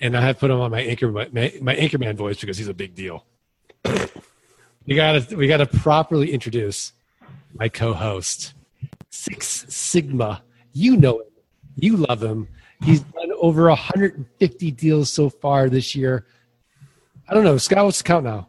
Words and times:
and 0.00 0.16
I 0.16 0.20
have 0.22 0.38
put 0.38 0.50
him 0.50 0.60
on 0.60 0.70
my 0.70 0.80
anchor 0.80 1.10
my, 1.10 1.28
my 1.32 1.76
anchorman 1.76 2.14
voice 2.16 2.40
because 2.40 2.58
he's 2.58 2.68
a 2.68 2.74
big 2.74 2.94
deal. 2.94 3.24
we 4.86 4.94
gotta 4.94 5.36
we 5.36 5.48
gotta 5.48 5.66
properly 5.66 6.32
introduce 6.32 6.92
my 7.54 7.68
co-host, 7.68 8.54
Six 9.10 9.66
Sigma. 9.68 10.42
You 10.72 10.96
know 10.96 11.20
him, 11.20 11.26
you 11.76 11.96
love 11.96 12.22
him. 12.22 12.48
He's 12.84 13.00
done 13.00 13.32
over 13.40 13.68
150 13.68 14.70
deals 14.72 15.10
so 15.10 15.28
far 15.28 15.68
this 15.68 15.96
year. 15.96 16.26
I 17.28 17.34
don't 17.34 17.44
know, 17.44 17.58
Scott. 17.58 17.84
What's 17.84 17.98
the 17.98 18.04
count 18.04 18.24
now? 18.24 18.48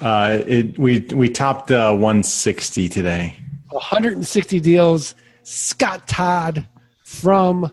Uh, 0.00 0.40
it 0.46 0.78
we 0.78 1.00
we 1.00 1.28
topped 1.28 1.70
uh, 1.70 1.90
160 1.92 2.88
today. 2.88 3.36
160 3.70 4.60
deals. 4.60 5.14
Scott 5.42 6.06
Todd 6.08 6.66
from 7.04 7.70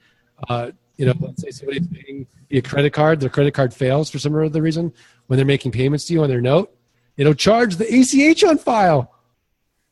uh, 0.48 0.72
you 1.00 1.06
know, 1.06 1.14
let's 1.18 1.40
say 1.40 1.50
somebody's 1.50 1.86
paying 1.88 2.26
a 2.50 2.60
credit 2.60 2.92
card, 2.92 3.20
their 3.20 3.30
credit 3.30 3.54
card 3.54 3.72
fails 3.72 4.10
for 4.10 4.18
some 4.18 4.34
other 4.34 4.60
reason 4.60 4.92
when 5.28 5.38
they're 5.38 5.46
making 5.46 5.72
payments 5.72 6.04
to 6.04 6.12
you 6.12 6.22
on 6.22 6.28
their 6.28 6.42
note, 6.42 6.76
it'll 7.16 7.32
charge 7.32 7.76
the 7.76 7.86
ACH 7.86 8.44
on 8.44 8.58
file 8.58 9.10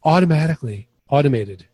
automatically, 0.04 0.86
automated. 1.08 1.64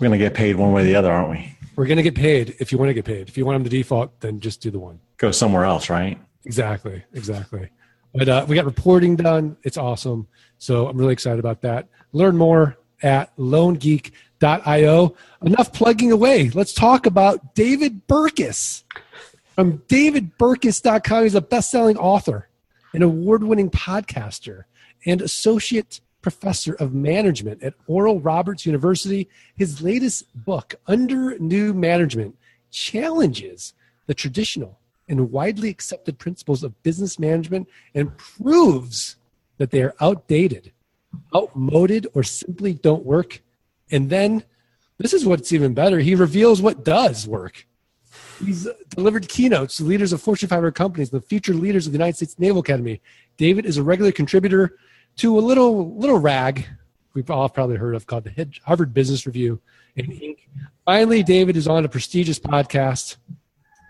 We're 0.00 0.08
going 0.08 0.18
to 0.18 0.24
get 0.24 0.32
paid 0.32 0.56
one 0.56 0.72
way 0.72 0.80
or 0.80 0.84
the 0.84 0.96
other, 0.96 1.12
aren't 1.12 1.28
we? 1.28 1.54
We're 1.76 1.84
going 1.84 1.98
to 1.98 2.02
get 2.02 2.14
paid 2.14 2.56
if 2.58 2.72
you 2.72 2.78
want 2.78 2.88
to 2.88 2.94
get 2.94 3.04
paid. 3.04 3.28
If 3.28 3.36
you 3.36 3.44
want 3.44 3.56
them 3.56 3.64
to 3.64 3.70
default, 3.70 4.18
then 4.20 4.40
just 4.40 4.62
do 4.62 4.70
the 4.70 4.78
one. 4.78 4.98
Go 5.18 5.30
somewhere 5.30 5.64
else, 5.64 5.90
right? 5.90 6.18
Exactly, 6.46 7.04
exactly. 7.12 7.68
But 8.14 8.28
uh, 8.30 8.46
we 8.48 8.54
got 8.54 8.64
reporting 8.64 9.16
done. 9.16 9.58
It's 9.62 9.76
awesome. 9.76 10.26
So 10.56 10.88
I'm 10.88 10.96
really 10.96 11.12
excited 11.12 11.38
about 11.38 11.60
that. 11.60 11.88
Learn 12.12 12.34
more 12.34 12.78
at 13.02 13.36
LoanGeek.com 13.36 14.12
Io. 14.42 15.14
Enough 15.42 15.72
plugging 15.72 16.12
away. 16.12 16.50
Let's 16.50 16.72
talk 16.72 17.06
about 17.06 17.54
David 17.54 18.06
Burkus 18.06 18.84
from 19.54 19.78
davidburkus.com. 19.88 21.22
He's 21.22 21.34
a 21.34 21.40
best-selling 21.40 21.96
author, 21.96 22.48
an 22.92 23.02
award-winning 23.02 23.70
podcaster, 23.70 24.64
and 25.06 25.22
associate 25.22 26.00
professor 26.20 26.74
of 26.74 26.92
management 26.92 27.62
at 27.62 27.74
Oral 27.86 28.20
Roberts 28.20 28.66
University. 28.66 29.28
His 29.56 29.80
latest 29.80 30.24
book, 30.44 30.74
Under 30.86 31.38
New 31.38 31.72
Management, 31.72 32.36
challenges 32.70 33.74
the 34.06 34.14
traditional 34.14 34.78
and 35.08 35.30
widely 35.30 35.70
accepted 35.70 36.18
principles 36.18 36.64
of 36.64 36.82
business 36.82 37.18
management 37.18 37.68
and 37.94 38.16
proves 38.18 39.16
that 39.58 39.70
they 39.70 39.82
are 39.82 39.94
outdated, 40.00 40.72
outmoded, 41.34 42.08
or 42.14 42.22
simply 42.22 42.74
don't 42.74 43.06
work 43.06 43.40
and 43.90 44.10
then 44.10 44.44
this 44.98 45.12
is 45.12 45.26
what's 45.26 45.52
even 45.52 45.74
better. 45.74 45.98
He 45.98 46.14
reveals 46.14 46.62
what 46.62 46.84
does 46.84 47.26
work. 47.26 47.66
He's 48.44 48.68
delivered 48.90 49.28
keynotes 49.28 49.78
to 49.78 49.84
leaders 49.84 50.12
of 50.12 50.20
Fortune 50.20 50.48
500 50.48 50.72
companies, 50.72 51.10
the 51.10 51.20
future 51.20 51.54
leaders 51.54 51.86
of 51.86 51.92
the 51.92 51.98
United 51.98 52.16
States 52.16 52.38
Naval 52.38 52.60
Academy. 52.60 53.00
David 53.36 53.66
is 53.66 53.76
a 53.76 53.82
regular 53.82 54.12
contributor 54.12 54.76
to 55.16 55.38
a 55.38 55.40
little 55.40 55.96
little 55.96 56.18
rag 56.18 56.66
we've 57.16 57.30
all 57.30 57.48
probably 57.48 57.76
heard 57.76 57.94
of 57.94 58.06
called 58.06 58.24
the 58.24 58.60
Harvard 58.64 58.92
Business 58.92 59.26
Review 59.26 59.60
and 59.96 60.08
Inc. 60.08 60.36
Finally, 60.84 61.22
David 61.22 61.56
is 61.56 61.66
on 61.66 61.84
a 61.84 61.88
prestigious 61.88 62.38
podcast. 62.38 63.16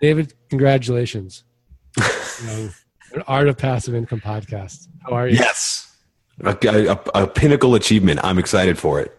David, 0.01 0.33
congratulations. 0.49 1.43
you 1.97 2.47
know, 2.47 2.69
an 3.13 3.23
Art 3.27 3.49
of 3.49 3.57
Passive 3.57 3.93
Income 3.93 4.21
podcast. 4.21 4.87
How 5.03 5.11
are 5.11 5.27
you? 5.27 5.35
Yes. 5.35 5.97
A, 6.43 6.57
a, 6.63 7.23
a 7.23 7.27
pinnacle 7.27 7.75
achievement. 7.75 8.21
I'm 8.23 8.39
excited 8.39 8.79
for 8.79 8.99
it. 9.01 9.16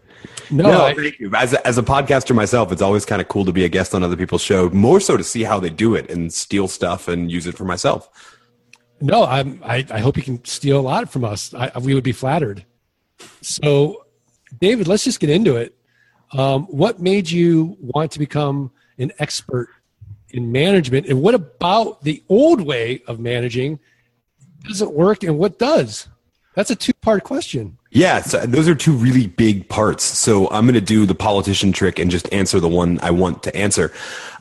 No, 0.51 0.71
no 0.71 0.85
I, 0.85 0.93
thank 0.93 1.19
you. 1.19 1.31
As 1.35 1.53
a, 1.53 1.67
as 1.67 1.77
a 1.77 1.83
podcaster 1.83 2.35
myself, 2.35 2.71
it's 2.71 2.81
always 2.81 3.05
kind 3.05 3.21
of 3.21 3.27
cool 3.27 3.45
to 3.45 3.51
be 3.51 3.65
a 3.65 3.69
guest 3.69 3.93
on 3.93 4.03
other 4.03 4.17
people's 4.17 4.41
show, 4.41 4.69
more 4.69 4.99
so 4.99 5.17
to 5.17 5.23
see 5.23 5.43
how 5.43 5.59
they 5.59 5.69
do 5.69 5.95
it 5.95 6.09
and 6.09 6.33
steal 6.33 6.67
stuff 6.67 7.07
and 7.07 7.31
use 7.31 7.47
it 7.47 7.55
for 7.55 7.65
myself. 7.65 8.09
No, 9.01 9.25
I'm, 9.25 9.61
I, 9.63 9.85
I 9.89 9.99
hope 9.99 10.17
you 10.17 10.23
can 10.23 10.43
steal 10.43 10.79
a 10.79 10.81
lot 10.81 11.09
from 11.09 11.23
us. 11.23 11.53
I, 11.53 11.71
we 11.79 11.93
would 11.93 12.03
be 12.03 12.11
flattered. 12.11 12.65
So, 13.41 14.05
David, 14.59 14.87
let's 14.87 15.03
just 15.03 15.19
get 15.19 15.29
into 15.29 15.55
it. 15.55 15.75
Um, 16.31 16.65
what 16.65 16.99
made 16.99 17.29
you 17.29 17.77
want 17.79 18.11
to 18.11 18.19
become 18.19 18.71
an 18.97 19.11
expert 19.19 19.69
in 20.29 20.51
management? 20.51 21.07
And 21.07 21.21
what 21.21 21.33
about 21.33 22.03
the 22.03 22.23
old 22.29 22.61
way 22.61 23.01
of 23.07 23.19
managing 23.19 23.79
doesn't 24.63 24.93
work 24.93 25.23
and 25.23 25.37
what 25.37 25.57
does? 25.57 26.07
That's 26.59 26.71
a 26.71 26.75
two 26.75 26.91
part 27.01 27.23
question. 27.23 27.77
Yeah, 27.89 28.19
so 28.19 28.45
those 28.45 28.67
are 28.67 28.75
two 28.75 28.91
really 28.91 29.27
big 29.27 29.69
parts. 29.69 30.03
So 30.03 30.49
I'm 30.49 30.65
going 30.65 30.73
to 30.73 30.81
do 30.81 31.05
the 31.05 31.15
politician 31.15 31.71
trick 31.71 31.99
and 31.99 32.11
just 32.11 32.31
answer 32.33 32.59
the 32.59 32.67
one 32.67 32.99
I 33.01 33.11
want 33.11 33.43
to 33.43 33.55
answer. 33.55 33.93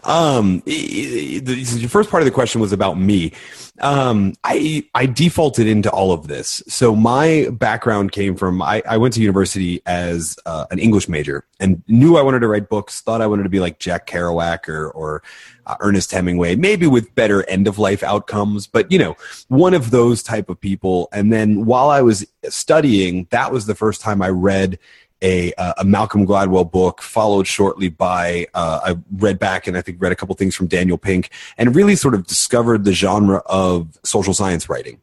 Um, 0.02 0.60
the 0.66 1.86
first 1.88 2.10
part 2.10 2.20
of 2.20 2.24
the 2.24 2.32
question 2.32 2.60
was 2.60 2.72
about 2.72 2.98
me. 2.98 3.34
Um, 3.80 4.34
I 4.42 4.84
I 4.96 5.06
defaulted 5.06 5.68
into 5.68 5.90
all 5.92 6.10
of 6.10 6.26
this. 6.26 6.60
So 6.66 6.96
my 6.96 7.48
background 7.52 8.10
came 8.10 8.34
from 8.34 8.62
I, 8.62 8.82
I 8.88 8.96
went 8.96 9.14
to 9.14 9.20
university 9.20 9.80
as 9.86 10.36
uh, 10.44 10.66
an 10.72 10.80
English 10.80 11.08
major 11.08 11.44
and 11.60 11.84
knew 11.86 12.16
I 12.16 12.22
wanted 12.22 12.40
to 12.40 12.48
write 12.48 12.68
books. 12.68 13.00
Thought 13.00 13.22
I 13.22 13.28
wanted 13.28 13.44
to 13.44 13.48
be 13.48 13.60
like 13.60 13.78
Jack 13.78 14.08
Kerouac 14.08 14.68
or 14.68 14.90
or 14.90 15.22
uh, 15.68 15.76
Ernest 15.80 16.10
Hemingway, 16.10 16.56
maybe 16.56 16.86
with 16.86 17.14
better 17.14 17.48
end 17.48 17.68
of 17.68 17.78
life 17.78 18.02
outcomes, 18.02 18.66
but 18.66 18.90
you 18.90 18.98
know, 18.98 19.16
one 19.48 19.74
of 19.74 19.90
those 19.90 20.22
type 20.22 20.48
of 20.48 20.60
people. 20.60 21.08
And 21.12 21.32
then 21.32 21.66
while 21.66 21.90
I 21.90 22.00
was 22.00 22.26
studying, 22.48 23.28
that 23.30 23.52
was 23.52 23.66
the 23.66 23.74
first 23.74 24.00
time 24.00 24.22
I 24.22 24.30
read 24.30 24.78
a, 25.20 25.52
uh, 25.54 25.74
a 25.78 25.84
Malcolm 25.84 26.26
Gladwell 26.26 26.70
book, 26.70 27.02
followed 27.02 27.46
shortly 27.46 27.88
by 27.88 28.46
uh, 28.54 28.80
I 28.84 28.96
read 29.16 29.38
back 29.38 29.66
and 29.66 29.76
I 29.76 29.82
think 29.82 30.00
read 30.00 30.12
a 30.12 30.16
couple 30.16 30.34
things 30.36 30.54
from 30.54 30.68
Daniel 30.68 30.96
Pink, 30.96 31.30
and 31.56 31.74
really 31.74 31.96
sort 31.96 32.14
of 32.14 32.26
discovered 32.26 32.84
the 32.84 32.92
genre 32.92 33.42
of 33.46 33.98
social 34.04 34.32
science 34.32 34.68
writing. 34.68 35.00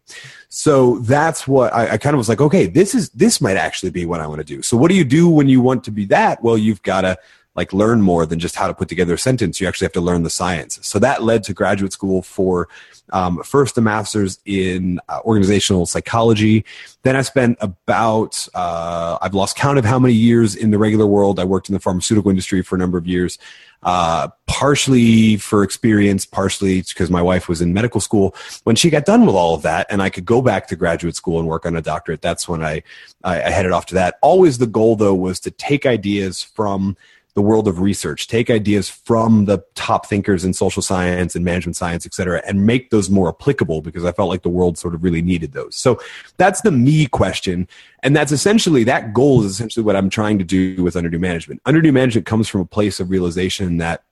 So 0.47 0.99
that's 0.99 1.47
what 1.47 1.73
I, 1.73 1.91
I 1.93 1.97
kind 1.97 2.13
of 2.13 2.17
was 2.17 2.29
like. 2.29 2.39
Okay, 2.39 2.65
this 2.65 2.95
is 2.95 3.09
this 3.09 3.41
might 3.41 3.57
actually 3.57 3.89
be 3.89 4.05
what 4.05 4.21
I 4.21 4.27
want 4.27 4.39
to 4.39 4.45
do. 4.45 4.61
So 4.61 4.77
what 4.77 4.89
do 4.89 4.95
you 4.95 5.03
do 5.03 5.27
when 5.27 5.49
you 5.49 5.59
want 5.59 5.83
to 5.83 5.91
be 5.91 6.05
that? 6.05 6.41
Well, 6.41 6.57
you've 6.57 6.81
got 6.81 7.01
to 7.01 7.17
like 7.55 7.71
learn 7.73 8.01
more 8.01 8.25
than 8.25 8.39
just 8.39 8.55
how 8.55 8.67
to 8.67 8.73
put 8.73 8.89
together 8.89 9.13
a 9.13 9.17
sentence. 9.17 9.61
You 9.61 9.67
actually 9.67 9.85
have 9.85 9.93
to 9.93 10.01
learn 10.01 10.23
the 10.23 10.29
science. 10.29 10.79
So 10.81 10.99
that 10.99 11.23
led 11.23 11.43
to 11.43 11.53
graduate 11.53 11.93
school 11.93 12.21
for 12.21 12.67
um, 13.13 13.41
first 13.43 13.77
a 13.77 13.81
master's 13.81 14.39
in 14.45 14.99
uh, 15.09 15.19
organizational 15.23 15.85
psychology. 15.85 16.65
Then 17.03 17.15
I 17.15 17.21
spent 17.21 17.57
about 17.61 18.47
uh, 18.53 19.17
I've 19.21 19.33
lost 19.33 19.55
count 19.55 19.77
of 19.77 19.85
how 19.85 19.99
many 19.99 20.13
years 20.13 20.55
in 20.55 20.71
the 20.71 20.77
regular 20.77 21.05
world. 21.05 21.39
I 21.39 21.43
worked 21.43 21.69
in 21.69 21.73
the 21.73 21.79
pharmaceutical 21.79 22.29
industry 22.29 22.61
for 22.61 22.75
a 22.75 22.79
number 22.79 22.97
of 22.97 23.07
years. 23.07 23.37
Uh, 23.83 24.29
partially 24.47 25.37
for 25.37 25.61
experience, 25.61 26.25
partially 26.25 26.81
because 26.81 27.11
my 27.11 27.21
wife 27.21 27.47
was 27.47 27.61
in 27.61 27.71
medical 27.71 28.01
school. 28.01 28.33
When 28.63 28.75
she 28.75 28.89
got 28.89 29.05
done 29.05 29.27
with 29.27 29.35
all 29.35 29.53
of 29.53 29.61
that, 29.61 29.85
and 29.91 30.01
I 30.01 30.09
could 30.09 30.25
go 30.25 30.41
back 30.41 30.65
to 30.69 30.75
graduate 30.75 31.15
school 31.15 31.37
and 31.37 31.47
work 31.47 31.67
on 31.67 31.75
a 31.75 31.83
doctorate, 31.83 32.19
that's 32.19 32.47
when 32.47 32.63
I, 32.63 32.81
I, 33.23 33.43
I 33.43 33.49
headed 33.51 33.71
off 33.71 33.85
to 33.87 33.93
that. 33.93 34.17
Always 34.23 34.57
the 34.57 34.65
goal, 34.65 34.95
though, 34.95 35.13
was 35.13 35.39
to 35.41 35.51
take 35.51 35.85
ideas 35.85 36.41
from 36.41 36.97
the 37.35 37.41
world 37.41 37.67
of 37.67 37.81
research, 37.81 38.27
take 38.27 38.49
ideas 38.49 38.89
from 38.89 39.43
the 39.43 39.63
top 39.75 40.07
thinkers 40.07 40.45
in 40.45 40.53
social 40.53 40.81
science 40.81 41.35
and 41.35 41.43
management 41.43 41.75
science, 41.75 42.05
et 42.05 42.13
cetera, 42.13 42.41
and 42.47 42.65
make 42.65 42.89
those 42.89 43.09
more 43.09 43.27
applicable 43.27 43.81
because 43.81 44.05
I 44.05 44.13
felt 44.13 44.29
like 44.29 44.41
the 44.41 44.49
world 44.49 44.77
sort 44.77 44.95
of 44.95 45.03
really 45.03 45.21
needed 45.21 45.51
those. 45.51 45.75
So 45.75 45.99
that's 46.37 46.61
the 46.61 46.71
me 46.71 47.07
question. 47.07 47.67
And 48.03 48.15
that's 48.15 48.31
essentially, 48.31 48.85
that 48.85 49.13
goal 49.13 49.43
is 49.43 49.51
essentially 49.51 49.83
what 49.83 49.97
I'm 49.97 50.09
trying 50.09 50.39
to 50.39 50.45
do 50.45 50.81
with 50.81 50.95
Under 50.95 51.09
New 51.09 51.19
Management. 51.19 51.61
Under 51.65 51.81
New 51.81 51.91
Management 51.91 52.25
comes 52.25 52.47
from 52.47 52.61
a 52.61 52.65
place 52.65 53.01
of 53.01 53.09
realization 53.09 53.77
that 53.77 54.03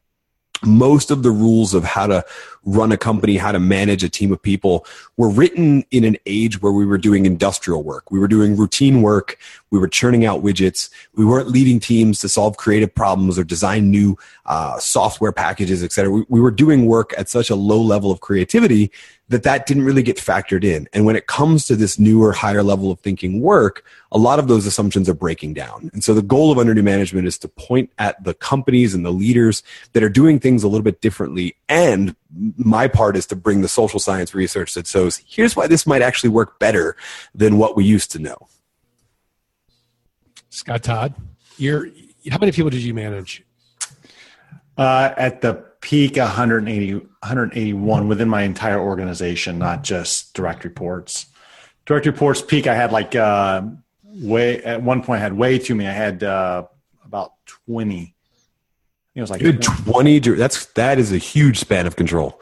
most 0.65 1.09
of 1.09 1.23
the 1.23 1.31
rules 1.31 1.73
of 1.73 1.83
how 1.83 2.07
to 2.07 2.25
run 2.65 2.91
a 2.91 2.97
company, 2.97 3.37
how 3.37 3.51
to 3.51 3.59
manage 3.59 4.03
a 4.03 4.09
team 4.09 4.31
of 4.31 4.41
people 4.41 4.85
were 5.17 5.29
written 5.29 5.83
in 5.91 6.03
an 6.03 6.17
age 6.25 6.61
where 6.61 6.71
we 6.71 6.85
were 6.85 6.97
doing 6.97 7.25
industrial 7.25 7.83
work. 7.83 8.09
We 8.09 8.19
were 8.19 8.27
doing 8.27 8.55
routine 8.55 9.01
work. 9.01 9.37
We 9.69 9.79
were 9.79 9.87
churning 9.87 10.25
out 10.25 10.43
widgets. 10.43 10.89
We 11.15 11.25
weren't 11.25 11.49
leading 11.49 11.79
teams 11.79 12.19
to 12.19 12.29
solve 12.29 12.57
creative 12.57 12.93
problems 12.93 13.37
or 13.37 13.43
design 13.43 13.91
new 13.91 14.17
uh, 14.45 14.79
software 14.79 15.31
packages, 15.31 15.83
et 15.83 15.91
cetera. 15.91 16.11
We, 16.11 16.25
we 16.29 16.41
were 16.41 16.51
doing 16.51 16.85
work 16.85 17.13
at 17.17 17.29
such 17.29 17.49
a 17.49 17.55
low 17.55 17.81
level 17.81 18.11
of 18.11 18.21
creativity 18.21 18.91
that 19.29 19.43
that 19.43 19.65
didn't 19.65 19.85
really 19.85 20.03
get 20.03 20.17
factored 20.17 20.63
in. 20.63 20.87
And 20.93 21.05
when 21.05 21.15
it 21.15 21.27
comes 21.27 21.65
to 21.65 21.75
this 21.75 21.97
newer, 21.97 22.33
higher 22.33 22.61
level 22.61 22.91
of 22.91 22.99
thinking 22.99 23.41
work, 23.41 23.83
a 24.11 24.17
lot 24.17 24.37
of 24.37 24.47
those 24.47 24.65
assumptions 24.65 25.09
are 25.09 25.13
breaking 25.13 25.53
down. 25.53 25.89
And 25.93 26.03
so 26.03 26.13
the 26.13 26.21
goal 26.21 26.51
of 26.51 26.59
under 26.59 26.73
new 26.73 26.83
management 26.83 27.25
is 27.25 27.37
to 27.39 27.47
point 27.47 27.89
at 27.97 28.21
the 28.23 28.33
companies 28.33 28.93
and 28.93 29.05
the 29.05 29.11
leaders 29.11 29.63
that 29.93 30.03
are 30.03 30.09
doing 30.09 30.39
things 30.39 30.63
a 30.63 30.67
little 30.67 30.83
bit 30.83 31.01
differently. 31.01 31.55
And 31.67 32.15
my 32.57 32.87
part 32.87 33.15
is 33.15 33.25
to 33.27 33.35
bring 33.35 33.61
the 33.61 33.67
social 33.67 33.99
science 33.99 34.33
research 34.33 34.73
that 34.73 34.87
shows 34.87 35.21
here's 35.25 35.55
why 35.55 35.67
this 35.67 35.85
might 35.85 36.01
actually 36.01 36.29
work 36.29 36.59
better 36.59 36.95
than 37.35 37.57
what 37.57 37.75
we 37.75 37.83
used 37.83 38.11
to 38.11 38.19
know. 38.19 38.47
Scott 40.49 40.83
Todd, 40.83 41.15
you're 41.57 41.87
how 42.29 42.37
many 42.39 42.51
people 42.51 42.69
did 42.69 42.81
you 42.81 42.93
manage? 42.93 43.43
Uh, 44.77 45.13
at 45.17 45.41
the 45.41 45.53
peak, 45.81 46.15
180, 46.15 46.93
181 46.93 48.07
within 48.07 48.29
my 48.29 48.41
entire 48.41 48.79
organization, 48.79 49.59
not 49.59 49.83
just 49.83 50.33
direct 50.33 50.63
reports. 50.63 51.27
Direct 51.85 52.05
reports 52.05 52.41
peak, 52.41 52.65
I 52.65 52.73
had 52.73 52.91
like 52.91 53.15
uh, 53.15 53.63
way 54.03 54.63
at 54.63 54.81
one 54.81 55.03
point 55.03 55.19
I 55.19 55.23
had 55.23 55.33
way 55.33 55.59
too 55.59 55.75
many. 55.75 55.89
I 55.89 55.93
had 55.93 56.23
uh, 56.23 56.65
about 57.05 57.33
20. 57.67 58.15
It 59.15 59.21
was 59.21 59.29
like 59.29 59.41
20. 59.41 59.59
20. 59.59 60.19
That's 60.35 60.65
that 60.73 60.99
is 60.99 61.11
a 61.11 61.17
huge 61.17 61.59
span 61.59 61.85
of 61.85 61.95
control. 61.95 62.41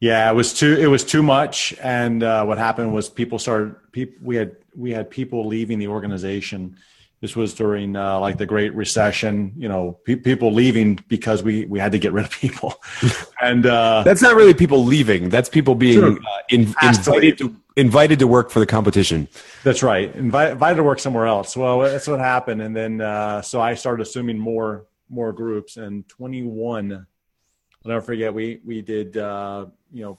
Yeah, 0.00 0.30
it 0.30 0.34
was 0.34 0.54
too 0.54 0.76
it 0.78 0.86
was 0.86 1.04
too 1.04 1.22
much, 1.22 1.74
and 1.82 2.22
uh, 2.22 2.44
what 2.44 2.58
happened 2.58 2.92
was 2.94 3.08
people 3.08 3.38
started. 3.38 3.76
People, 3.92 4.16
we 4.22 4.36
had 4.36 4.56
we 4.74 4.92
had 4.92 5.10
people 5.10 5.46
leaving 5.46 5.78
the 5.78 5.88
organization 5.88 6.76
this 7.20 7.36
was 7.36 7.52
during 7.52 7.96
uh, 7.96 8.18
like 8.18 8.38
the 8.38 8.46
Great 8.46 8.74
Recession. 8.74 9.52
You 9.56 9.68
know, 9.68 9.98
pe- 10.04 10.16
people 10.16 10.52
leaving 10.52 10.98
because 11.08 11.42
we 11.42 11.66
we 11.66 11.78
had 11.78 11.92
to 11.92 11.98
get 11.98 12.12
rid 12.12 12.24
of 12.24 12.30
people, 12.30 12.80
and 13.42 13.66
uh, 13.66 14.02
that's 14.04 14.22
not 14.22 14.36
really 14.36 14.54
people 14.54 14.84
leaving. 14.84 15.28
That's 15.28 15.48
people 15.48 15.74
being 15.74 16.02
uh, 16.02 16.18
in, 16.48 16.74
invited 16.82 17.38
to 17.38 17.54
invited 17.76 18.18
to 18.20 18.26
work 18.26 18.50
for 18.50 18.58
the 18.58 18.66
competition. 18.66 19.28
That's 19.64 19.82
right. 19.82 20.12
Invi- 20.14 20.52
invited 20.52 20.76
to 20.76 20.82
work 20.82 20.98
somewhere 20.98 21.26
else. 21.26 21.56
Well, 21.56 21.80
that's 21.80 22.08
what 22.08 22.20
happened, 22.20 22.62
and 22.62 22.74
then 22.74 23.02
uh, 23.02 23.42
so 23.42 23.60
I 23.60 23.74
started 23.74 24.02
assuming 24.02 24.38
more 24.38 24.86
more 25.10 25.32
groups. 25.32 25.76
And 25.76 26.08
twenty 26.08 26.42
one, 26.42 26.92
I'll 26.92 27.88
never 27.88 28.00
forget. 28.00 28.32
We 28.32 28.60
we 28.64 28.80
did 28.80 29.16
uh, 29.16 29.66
you 29.92 30.02
know 30.02 30.18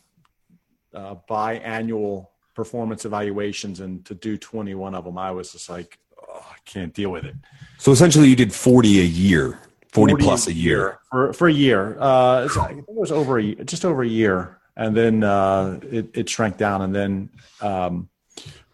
uh, 0.93 1.15
biannual 1.29 2.27
performance 2.55 3.05
evaluations, 3.05 3.79
and 3.79 4.05
to 4.05 4.13
do 4.13 4.38
twenty 4.38 4.75
one 4.75 4.93
of 4.93 5.05
them, 5.05 5.17
I 5.17 5.31
was 5.31 5.53
just 5.53 5.69
like 5.69 5.97
I 6.21 6.55
can't 6.65 6.93
deal 6.93 7.11
with 7.11 7.25
it. 7.25 7.35
So 7.77 7.91
essentially, 7.91 8.27
you 8.27 8.35
did 8.35 8.53
forty 8.53 8.99
a 8.99 9.05
year, 9.05 9.59
forty, 9.91 10.11
40 10.11 10.23
plus 10.23 10.47
a 10.47 10.53
year. 10.53 10.99
for 11.09 11.33
for 11.33 11.47
a 11.47 11.53
year. 11.53 11.97
Uh, 11.99 12.47
I 12.59 12.67
think 12.67 12.79
it 12.79 12.85
was 12.93 13.11
over 13.11 13.39
a 13.39 13.55
just 13.55 13.85
over 13.85 14.03
a 14.03 14.07
year, 14.07 14.59
and 14.75 14.95
then 14.95 15.23
uh, 15.23 15.79
it, 15.83 16.09
it 16.13 16.29
shrank 16.29 16.57
down, 16.57 16.81
and 16.81 16.95
then, 16.95 17.29
um, 17.61 18.09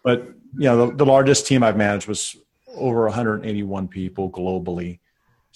but 0.02 0.28
you 0.56 0.64
know, 0.64 0.86
the, 0.86 0.96
the, 0.96 1.06
largest 1.06 1.46
team 1.46 1.62
I've 1.62 1.76
managed 1.76 2.08
was 2.08 2.34
over 2.74 3.04
181 3.04 3.88
people 3.88 4.30
globally. 4.30 5.00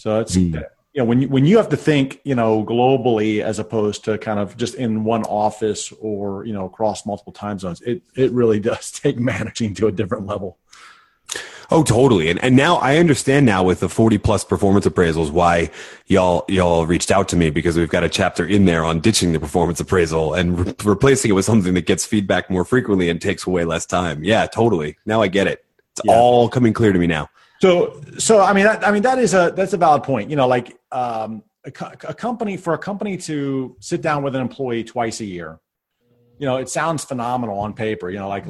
So 0.03 0.19
it's 0.19 0.37
mm. 0.37 0.55
you 0.95 1.01
know 1.01 1.05
when 1.05 1.23
you, 1.23 1.29
when 1.29 1.45
you 1.45 1.59
have 1.59 1.69
to 1.69 1.77
think 1.77 2.21
you 2.25 2.35
know 2.35 2.65
globally 2.65 3.41
as 3.41 3.61
opposed 3.61 4.05
to 4.07 4.19
kind 4.19 4.41
of 4.41 4.57
just 4.57 4.75
in 4.75 5.05
one 5.05 5.23
office 5.27 5.93
or 6.01 6.45
you 6.45 6.53
know 6.53 6.65
across 6.65 7.07
multiple 7.07 7.33
time 7.33 7.61
zones, 7.61 7.81
it 7.83 8.03
it 8.17 8.33
really 8.33 8.59
does 8.71 8.91
take 8.91 9.17
managing 9.17 9.75
to 9.75 9.87
a 9.87 9.93
different 9.93 10.27
level. 10.27 10.59
Oh, 11.71 11.85
totally. 11.85 12.31
And 12.31 12.43
and 12.43 12.57
now 12.57 12.79
I 12.79 12.97
understand 12.97 13.47
now 13.47 13.63
with 13.63 13.79
the 13.79 13.89
40 13.89 14.19
plus 14.19 14.43
performance 14.43 14.85
appraisals 14.87 15.31
why 15.31 15.71
y'all 16.07 16.45
y'all 16.49 16.85
reached 16.85 17.13
out 17.13 17.29
to 17.29 17.37
me 17.37 17.51
because 17.51 17.77
we've 17.77 17.89
got 17.89 18.03
a 18.03 18.09
chapter 18.09 18.45
in 18.45 18.65
there 18.65 18.85
on 18.85 18.99
ditching 18.99 19.33
the 19.33 19.39
performance 19.39 19.79
appraisal 19.79 20.35
and 20.35 20.67
re- 20.67 20.75
replacing 20.83 21.31
it 21.31 21.35
with 21.35 21.45
something 21.45 21.75
that 21.75 21.87
gets 21.87 22.05
feedback 22.05 22.51
more 22.51 22.65
frequently 22.65 23.09
and 23.09 23.23
takes 23.23 23.47
away 23.47 23.65
less 23.65 23.87
time. 23.87 24.25
Yeah, 24.25 24.47
totally. 24.47 24.99
Now 25.07 25.23
I 25.23 25.29
get 25.29 25.47
it. 25.47 25.65
It's 25.93 26.01
yeah. 26.05 26.13
all 26.13 26.49
coming 26.49 26.73
clear 26.73 26.93
to 26.93 26.99
me 26.99 27.07
now. 27.07 27.29
So 27.63 28.01
so 28.19 28.41
I 28.41 28.53
mean 28.53 28.65
that, 28.65 28.87
I 28.87 28.91
mean 28.91 29.03
that 29.03 29.19
is 29.19 29.35
a 29.35 29.53
that's 29.55 29.73
a 29.73 29.77
valid 29.77 30.03
point. 30.03 30.31
You 30.31 30.37
know, 30.37 30.49
like 30.49 30.77
um 30.91 31.45
a, 31.65 31.71
co- 31.71 31.93
a 32.09 32.15
company 32.15 32.57
for 32.57 32.75
a 32.75 32.79
company 32.79 33.17
to 33.19 33.77
sit 33.79 34.03
down 34.03 34.25
with 34.25 34.35
an 34.35 34.43
employee 34.43 34.83
twice 34.83 35.21
a 35.21 35.25
year 35.25 35.61
you 36.43 36.47
know, 36.49 36.57
it 36.57 36.69
sounds 36.69 37.05
phenomenal 37.05 37.57
on 37.61 37.73
paper. 37.73 38.11
You 38.11 38.19
know, 38.19 38.29
like 38.29 38.47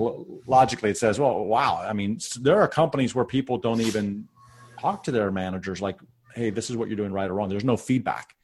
logically, 0.47 0.89
it 0.89 0.97
says, 0.97 1.21
"Well, 1.21 1.45
wow." 1.45 1.85
I 1.87 1.93
mean, 1.93 2.19
there 2.41 2.59
are 2.59 2.67
companies 2.67 3.15
where 3.15 3.27
people 3.27 3.59
don't 3.59 3.83
even 3.83 4.29
talk 4.81 5.05
to 5.05 5.11
their 5.11 5.31
managers, 5.31 5.83
like, 5.83 5.99
"Hey, 6.35 6.49
this 6.49 6.71
is 6.71 6.77
what 6.79 6.89
you're 6.89 6.97
doing 6.97 7.13
right 7.13 7.29
or 7.29 7.35
wrong." 7.35 7.51
There's 7.51 7.67
no 7.67 7.77
feedback. 7.77 8.35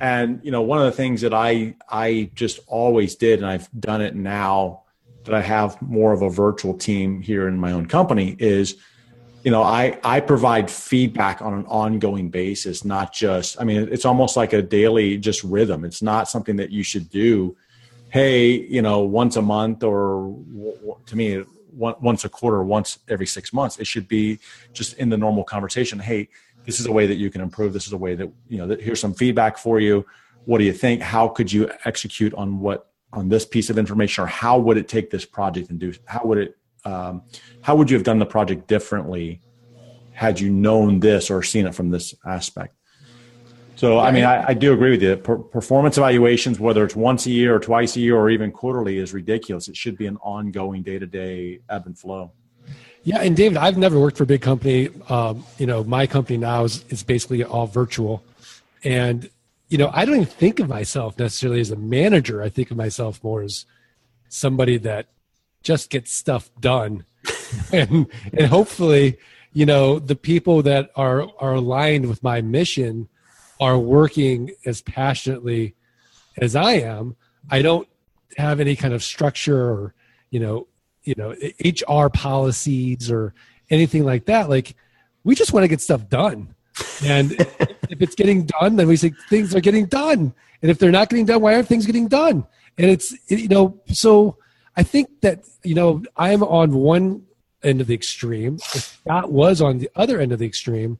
And 0.00 0.40
you 0.42 0.50
know, 0.50 0.62
one 0.62 0.80
of 0.80 0.86
the 0.86 0.90
things 0.90 1.20
that 1.20 1.32
I 1.32 1.76
I 1.88 2.32
just 2.34 2.58
always 2.66 3.14
did, 3.14 3.38
and 3.38 3.46
I've 3.46 3.68
done 3.78 4.00
it 4.00 4.16
now 4.16 4.82
that 5.26 5.34
I 5.36 5.42
have 5.42 5.80
more 5.80 6.12
of 6.12 6.22
a 6.22 6.28
virtual 6.28 6.74
team 6.74 7.22
here 7.22 7.46
in 7.46 7.58
my 7.58 7.70
own 7.70 7.86
company, 7.86 8.34
is 8.40 8.78
you 9.42 9.50
know 9.50 9.62
i 9.62 9.98
i 10.04 10.20
provide 10.20 10.70
feedback 10.70 11.42
on 11.42 11.52
an 11.54 11.66
ongoing 11.66 12.28
basis 12.30 12.84
not 12.84 13.12
just 13.12 13.60
i 13.60 13.64
mean 13.64 13.88
it's 13.90 14.04
almost 14.04 14.36
like 14.36 14.52
a 14.52 14.62
daily 14.62 15.18
just 15.18 15.42
rhythm 15.42 15.84
it's 15.84 16.02
not 16.02 16.28
something 16.28 16.56
that 16.56 16.70
you 16.70 16.82
should 16.82 17.08
do 17.10 17.56
hey, 18.12 18.60
you 18.68 18.82
know, 18.82 19.00
once 19.00 19.36
a 19.36 19.42
month 19.42 19.82
or 19.82 20.36
to 21.06 21.16
me, 21.16 21.42
once 21.72 22.26
a 22.26 22.28
quarter, 22.28 22.62
once 22.62 22.98
every 23.08 23.26
six 23.26 23.54
months. 23.54 23.78
It 23.78 23.86
should 23.86 24.06
be 24.06 24.38
just 24.74 24.92
in 24.98 25.08
the 25.08 25.16
normal 25.16 25.44
conversation. 25.44 25.98
Hey, 25.98 26.28
this 26.66 26.78
is 26.78 26.84
a 26.84 26.92
way 26.92 27.06
that 27.06 27.14
you 27.14 27.30
can 27.30 27.40
improve. 27.40 27.72
This 27.72 27.86
is 27.86 27.94
a 27.94 27.96
way 27.96 28.14
that, 28.14 28.30
you 28.48 28.58
know, 28.58 28.66
that 28.66 28.82
here's 28.82 29.00
some 29.00 29.14
feedback 29.14 29.56
for 29.56 29.80
you. 29.80 30.04
What 30.44 30.58
do 30.58 30.64
you 30.64 30.74
think? 30.74 31.00
How 31.00 31.26
could 31.26 31.50
you 31.50 31.70
execute 31.86 32.34
on 32.34 32.60
what, 32.60 32.90
on 33.14 33.30
this 33.30 33.46
piece 33.46 33.70
of 33.70 33.78
information 33.78 34.24
or 34.24 34.26
how 34.26 34.58
would 34.58 34.76
it 34.76 34.88
take 34.88 35.08
this 35.08 35.24
project 35.24 35.70
and 35.70 35.78
do, 35.80 35.94
how 36.04 36.20
would 36.24 36.36
it, 36.36 36.58
um, 36.84 37.22
how 37.60 37.76
would 37.76 37.90
you 37.90 37.96
have 37.96 38.04
done 38.04 38.18
the 38.18 38.26
project 38.26 38.66
differently 38.66 39.40
had 40.12 40.38
you 40.38 40.50
known 40.50 41.00
this 41.00 41.30
or 41.30 41.42
seen 41.42 41.66
it 41.66 41.74
from 41.74 41.90
this 41.90 42.14
aspect? 42.24 42.76
So, 43.74 43.98
I 43.98 44.12
mean, 44.12 44.24
I, 44.24 44.48
I 44.48 44.54
do 44.54 44.72
agree 44.72 44.90
with 44.90 45.02
you. 45.02 45.16
Per- 45.16 45.38
performance 45.38 45.98
evaluations, 45.98 46.60
whether 46.60 46.84
it's 46.84 46.94
once 46.94 47.26
a 47.26 47.30
year 47.30 47.56
or 47.56 47.58
twice 47.58 47.96
a 47.96 48.00
year 48.00 48.16
or 48.16 48.30
even 48.30 48.52
quarterly, 48.52 48.98
is 48.98 49.12
ridiculous. 49.12 49.66
It 49.66 49.76
should 49.76 49.96
be 49.96 50.06
an 50.06 50.18
ongoing 50.18 50.82
day 50.82 50.98
to 50.98 51.06
day 51.06 51.60
ebb 51.68 51.86
and 51.86 51.98
flow. 51.98 52.32
Yeah, 53.02 53.20
and 53.20 53.36
David, 53.36 53.58
I've 53.58 53.78
never 53.78 53.98
worked 53.98 54.16
for 54.16 54.22
a 54.22 54.26
big 54.26 54.42
company. 54.42 54.90
Um, 55.08 55.44
you 55.58 55.66
know, 55.66 55.82
my 55.82 56.06
company 56.06 56.36
now 56.38 56.62
is, 56.64 56.84
is 56.90 57.02
basically 57.02 57.42
all 57.42 57.66
virtual. 57.66 58.22
And, 58.84 59.28
you 59.68 59.78
know, 59.78 59.90
I 59.92 60.04
don't 60.04 60.14
even 60.14 60.26
think 60.26 60.60
of 60.60 60.68
myself 60.68 61.18
necessarily 61.18 61.60
as 61.60 61.72
a 61.72 61.76
manager. 61.76 62.42
I 62.42 62.48
think 62.48 62.70
of 62.70 62.76
myself 62.76 63.24
more 63.24 63.42
as 63.42 63.66
somebody 64.28 64.76
that 64.78 65.06
just 65.62 65.90
get 65.90 66.08
stuff 66.08 66.50
done. 66.60 67.04
and, 67.72 68.06
and 68.32 68.46
hopefully, 68.46 69.18
you 69.52 69.66
know, 69.66 69.98
the 69.98 70.16
people 70.16 70.62
that 70.62 70.90
are, 70.96 71.26
are 71.38 71.54
aligned 71.54 72.08
with 72.08 72.22
my 72.22 72.40
mission 72.40 73.08
are 73.60 73.78
working 73.78 74.50
as 74.66 74.82
passionately 74.82 75.74
as 76.36 76.56
I 76.56 76.72
am, 76.74 77.16
I 77.50 77.62
don't 77.62 77.88
have 78.36 78.60
any 78.60 78.76
kind 78.76 78.94
of 78.94 79.02
structure 79.02 79.70
or 79.70 79.94
you 80.30 80.40
know 80.40 80.66
you 81.04 81.14
know 81.16 81.34
HR 81.64 82.08
policies 82.08 83.10
or 83.10 83.34
anything 83.70 84.04
like 84.04 84.26
that. 84.26 84.48
Like 84.48 84.74
we 85.24 85.34
just 85.34 85.52
want 85.52 85.64
to 85.64 85.68
get 85.68 85.80
stuff 85.80 86.08
done, 86.08 86.54
and 87.04 87.32
if 87.90 88.00
it's 88.00 88.14
getting 88.14 88.46
done, 88.46 88.76
then 88.76 88.88
we 88.88 88.96
say 88.96 89.12
things 89.28 89.54
are 89.54 89.60
getting 89.60 89.86
done. 89.86 90.34
And 90.62 90.70
if 90.70 90.78
they're 90.78 90.92
not 90.92 91.08
getting 91.08 91.26
done, 91.26 91.40
why 91.42 91.54
aren't 91.54 91.68
things 91.68 91.86
getting 91.86 92.08
done? 92.08 92.46
And 92.78 92.90
it's 92.90 93.14
you 93.30 93.48
know 93.48 93.80
so 93.88 94.38
I 94.76 94.82
think 94.82 95.20
that 95.20 95.44
you 95.64 95.74
know 95.74 96.02
I'm 96.16 96.42
on 96.42 96.74
one 96.74 97.26
end 97.62 97.80
of 97.80 97.86
the 97.86 97.94
extreme. 97.94 98.56
If 98.74 98.98
Scott 99.04 99.32
was 99.32 99.60
on 99.60 99.78
the 99.78 99.90
other 99.94 100.20
end 100.20 100.32
of 100.32 100.38
the 100.38 100.46
extreme, 100.46 100.98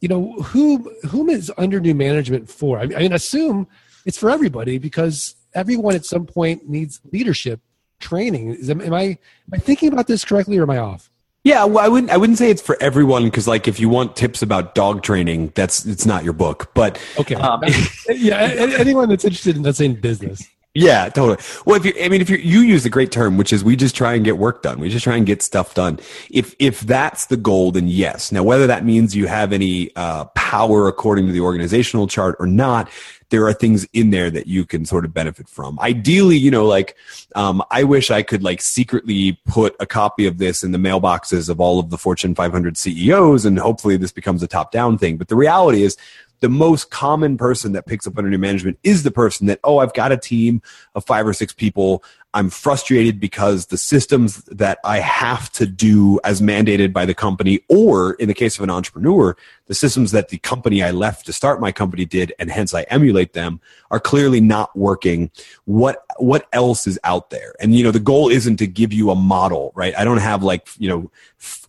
you 0.00 0.08
know, 0.08 0.32
who 0.42 0.90
whom 1.08 1.28
is 1.28 1.52
under 1.56 1.80
new 1.80 1.94
management 1.94 2.48
for? 2.50 2.78
I 2.78 2.86
mean, 2.86 2.96
I 2.96 3.00
mean, 3.00 3.12
assume 3.12 3.66
it's 4.06 4.18
for 4.18 4.30
everybody 4.30 4.78
because 4.78 5.36
everyone 5.54 5.94
at 5.94 6.04
some 6.04 6.26
point 6.26 6.68
needs 6.68 7.00
leadership 7.12 7.60
training. 7.98 8.54
Is, 8.54 8.70
am, 8.70 8.80
am 8.80 8.94
I 8.94 9.02
am 9.02 9.18
I 9.52 9.58
thinking 9.58 9.92
about 9.92 10.06
this 10.06 10.24
correctly 10.24 10.58
or 10.58 10.62
am 10.62 10.70
I 10.70 10.78
off? 10.78 11.10
Yeah, 11.42 11.64
well, 11.64 11.82
I 11.82 11.88
wouldn't. 11.88 12.12
I 12.12 12.18
wouldn't 12.18 12.38
say 12.38 12.50
it's 12.50 12.60
for 12.60 12.76
everyone 12.82 13.24
because, 13.24 13.48
like, 13.48 13.66
if 13.66 13.80
you 13.80 13.88
want 13.88 14.14
tips 14.14 14.42
about 14.42 14.74
dog 14.74 15.02
training, 15.02 15.52
that's 15.54 15.86
it's 15.86 16.04
not 16.04 16.22
your 16.22 16.34
book. 16.34 16.70
But 16.74 17.00
okay, 17.18 17.34
um, 17.34 17.62
yeah, 18.10 18.36
anyone 18.36 19.08
that's 19.08 19.24
interested 19.24 19.56
in 19.56 19.62
that's 19.62 19.80
in 19.80 19.98
business. 19.98 20.46
Yeah, 20.72 21.08
totally. 21.08 21.38
Well, 21.66 21.76
if 21.76 21.84
you, 21.84 21.92
I 22.00 22.08
mean, 22.08 22.20
if 22.20 22.30
you 22.30 22.36
you 22.36 22.60
use 22.60 22.86
a 22.86 22.90
great 22.90 23.10
term, 23.10 23.36
which 23.36 23.52
is 23.52 23.64
we 23.64 23.74
just 23.74 23.96
try 23.96 24.14
and 24.14 24.24
get 24.24 24.38
work 24.38 24.62
done. 24.62 24.78
We 24.78 24.88
just 24.88 25.02
try 25.02 25.16
and 25.16 25.26
get 25.26 25.42
stuff 25.42 25.74
done. 25.74 25.98
If 26.30 26.54
if 26.60 26.80
that's 26.82 27.26
the 27.26 27.36
goal, 27.36 27.72
then 27.72 27.88
yes. 27.88 28.30
Now, 28.30 28.44
whether 28.44 28.68
that 28.68 28.84
means 28.84 29.16
you 29.16 29.26
have 29.26 29.52
any 29.52 29.90
uh, 29.96 30.26
power 30.26 30.86
according 30.86 31.26
to 31.26 31.32
the 31.32 31.40
organizational 31.40 32.06
chart 32.06 32.36
or 32.38 32.46
not, 32.46 32.88
there 33.30 33.44
are 33.46 33.52
things 33.52 33.84
in 33.92 34.10
there 34.10 34.30
that 34.30 34.46
you 34.46 34.64
can 34.64 34.84
sort 34.84 35.04
of 35.04 35.12
benefit 35.12 35.48
from. 35.48 35.76
Ideally, 35.80 36.36
you 36.36 36.52
know, 36.52 36.66
like 36.66 36.96
um, 37.34 37.64
I 37.72 37.82
wish 37.82 38.12
I 38.12 38.22
could 38.22 38.44
like 38.44 38.62
secretly 38.62 39.40
put 39.46 39.74
a 39.80 39.86
copy 39.86 40.26
of 40.26 40.38
this 40.38 40.62
in 40.62 40.70
the 40.70 40.78
mailboxes 40.78 41.48
of 41.48 41.60
all 41.60 41.80
of 41.80 41.90
the 41.90 41.98
Fortune 41.98 42.36
500 42.36 42.76
CEOs, 42.76 43.44
and 43.44 43.58
hopefully 43.58 43.96
this 43.96 44.12
becomes 44.12 44.40
a 44.40 44.46
top 44.46 44.70
down 44.70 44.98
thing. 44.98 45.16
But 45.16 45.26
the 45.26 45.36
reality 45.36 45.82
is 45.82 45.96
the 46.40 46.48
most 46.48 46.90
common 46.90 47.36
person 47.36 47.72
that 47.72 47.86
picks 47.86 48.06
up 48.06 48.16
under 48.18 48.30
new 48.30 48.38
management 48.38 48.78
is 48.82 49.02
the 49.02 49.10
person 49.10 49.46
that, 49.46 49.60
oh, 49.62 49.78
I've 49.78 49.94
got 49.94 50.12
a 50.12 50.16
team 50.16 50.62
of 50.94 51.04
five 51.04 51.26
or 51.26 51.32
six 51.32 51.52
people. 51.52 52.02
I'm 52.32 52.48
frustrated 52.48 53.18
because 53.18 53.66
the 53.66 53.76
systems 53.76 54.36
that 54.44 54.78
I 54.84 55.00
have 55.00 55.50
to 55.52 55.66
do 55.66 56.20
as 56.22 56.40
mandated 56.40 56.92
by 56.92 57.04
the 57.04 57.14
company, 57.14 57.60
or 57.68 58.14
in 58.14 58.28
the 58.28 58.34
case 58.34 58.56
of 58.56 58.62
an 58.62 58.70
entrepreneur, 58.70 59.36
the 59.66 59.74
systems 59.74 60.12
that 60.12 60.28
the 60.28 60.38
company 60.38 60.82
I 60.82 60.92
left 60.92 61.26
to 61.26 61.32
start 61.32 61.60
my 61.60 61.72
company 61.72 62.04
did, 62.04 62.32
and 62.38 62.50
hence 62.50 62.72
I 62.72 62.82
emulate 62.82 63.32
them, 63.32 63.60
are 63.90 63.98
clearly 63.98 64.40
not 64.40 64.76
working. 64.76 65.30
What 65.64 66.04
what 66.18 66.48
else 66.52 66.86
is 66.86 66.98
out 67.02 67.30
there? 67.30 67.54
And 67.60 67.74
you 67.74 67.82
know, 67.82 67.90
the 67.90 67.98
goal 67.98 68.28
isn't 68.28 68.58
to 68.58 68.66
give 68.66 68.92
you 68.92 69.10
a 69.10 69.16
model, 69.16 69.72
right? 69.74 69.94
I 69.96 70.04
don't 70.04 70.18
have 70.18 70.44
like 70.44 70.68
you 70.78 70.88
know 70.88 71.10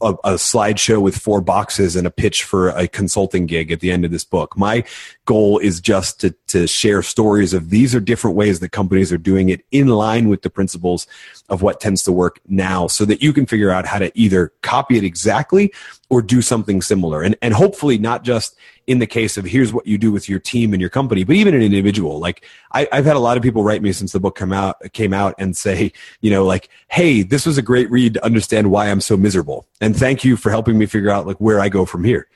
a, 0.02 0.10
a 0.24 0.34
slideshow 0.34 1.02
with 1.02 1.18
four 1.18 1.42
boxes 1.42 1.96
and 1.96 2.06
a 2.06 2.12
pitch 2.12 2.44
for 2.44 2.70
a 2.70 2.88
consulting 2.88 3.48
gig 3.48 3.72
at 3.72 3.80
the 3.80 3.92
end 3.92 4.06
of 4.06 4.12
this 4.12 4.24
book. 4.24 4.58
My 4.58 4.84
goal 5.26 5.58
is 5.58 5.82
just 5.82 6.20
to 6.22 6.36
to 6.48 6.68
share 6.68 7.02
stories 7.02 7.54
of 7.54 7.72
these 7.72 7.96
are 7.96 8.00
different 8.00 8.36
ways 8.36 8.60
that 8.60 8.70
companies 8.70 9.12
are 9.12 9.18
doing 9.18 9.50
it 9.50 9.66
in 9.72 9.88
line 9.88 10.30
with 10.30 10.44
the 10.44 10.51
principles 10.54 11.08
of 11.50 11.62
what 11.62 11.80
tends 11.80 12.04
to 12.04 12.12
work 12.12 12.40
now 12.48 12.88
so 12.88 13.06
that 13.06 13.22
you 13.22 13.34
can 13.34 13.46
figure 13.46 13.72
out 13.72 13.86
how 13.86 14.00
to 14.00 14.12
either 14.18 14.54
copy 14.62 14.98
it 14.98 15.04
exactly 15.04 15.74
or 16.10 16.22
do 16.22 16.42
something 16.42 16.82
similar. 16.82 17.22
And, 17.22 17.36
and 17.42 17.54
hopefully 17.54 17.98
not 17.98 18.24
just 18.24 18.56
in 18.88 19.00
the 19.00 19.08
case 19.08 19.38
of 19.38 19.46
here's 19.46 19.72
what 19.72 19.88
you 19.88 19.98
do 19.98 20.12
with 20.12 20.28
your 20.28 20.40
team 20.40 20.74
and 20.74 20.82
your 20.82 20.90
company, 20.90 21.24
but 21.24 21.36
even 21.36 21.54
an 21.54 21.62
individual. 21.62 22.20
Like 22.20 22.46
I, 22.72 22.88
have 22.92 23.06
had 23.06 23.16
a 23.16 23.20
lot 23.20 23.38
of 23.38 23.44
people 23.44 23.64
write 23.64 23.82
me 23.82 23.94
since 23.94 24.12
the 24.12 24.20
book 24.20 24.36
come 24.36 24.52
out, 24.52 24.78
came 24.94 25.14
out 25.14 25.36
and 25.38 25.56
say, 25.56 25.94
you 26.22 26.32
know, 26.32 26.46
like, 26.46 26.70
Hey, 26.90 27.22
this 27.22 27.46
was 27.46 27.58
a 27.58 27.62
great 27.62 27.90
read 27.90 28.16
to 28.16 28.26
understand 28.26 28.70
why 28.70 28.88
I'm 28.88 29.02
so 29.02 29.16
miserable. 29.16 29.68
And 29.80 29.96
thank 29.96 30.24
you 30.24 30.36
for 30.36 30.50
helping 30.50 30.78
me 30.78 30.86
figure 30.86 31.10
out 31.10 31.28
like 31.28 31.38
where 31.38 31.60
I 31.60 31.70
go 31.70 31.86
from 31.86 32.04
here. 32.04 32.28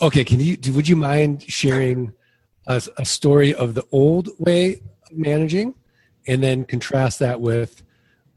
Okay. 0.00 0.24
Can 0.24 0.40
you, 0.40 0.58
would 0.72 0.88
you 0.88 0.96
mind 0.96 1.42
sharing 1.44 2.12
a, 2.66 2.82
a 2.96 3.04
story 3.04 3.54
of 3.54 3.74
the 3.74 3.84
old 3.92 4.28
way 4.38 4.80
of 5.10 5.16
managing 5.16 5.74
and 6.26 6.42
then 6.42 6.64
contrast 6.64 7.18
that 7.18 7.40
with 7.40 7.82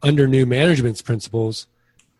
under 0.03 0.27
new 0.27 0.45
management's 0.45 1.01
principles 1.01 1.67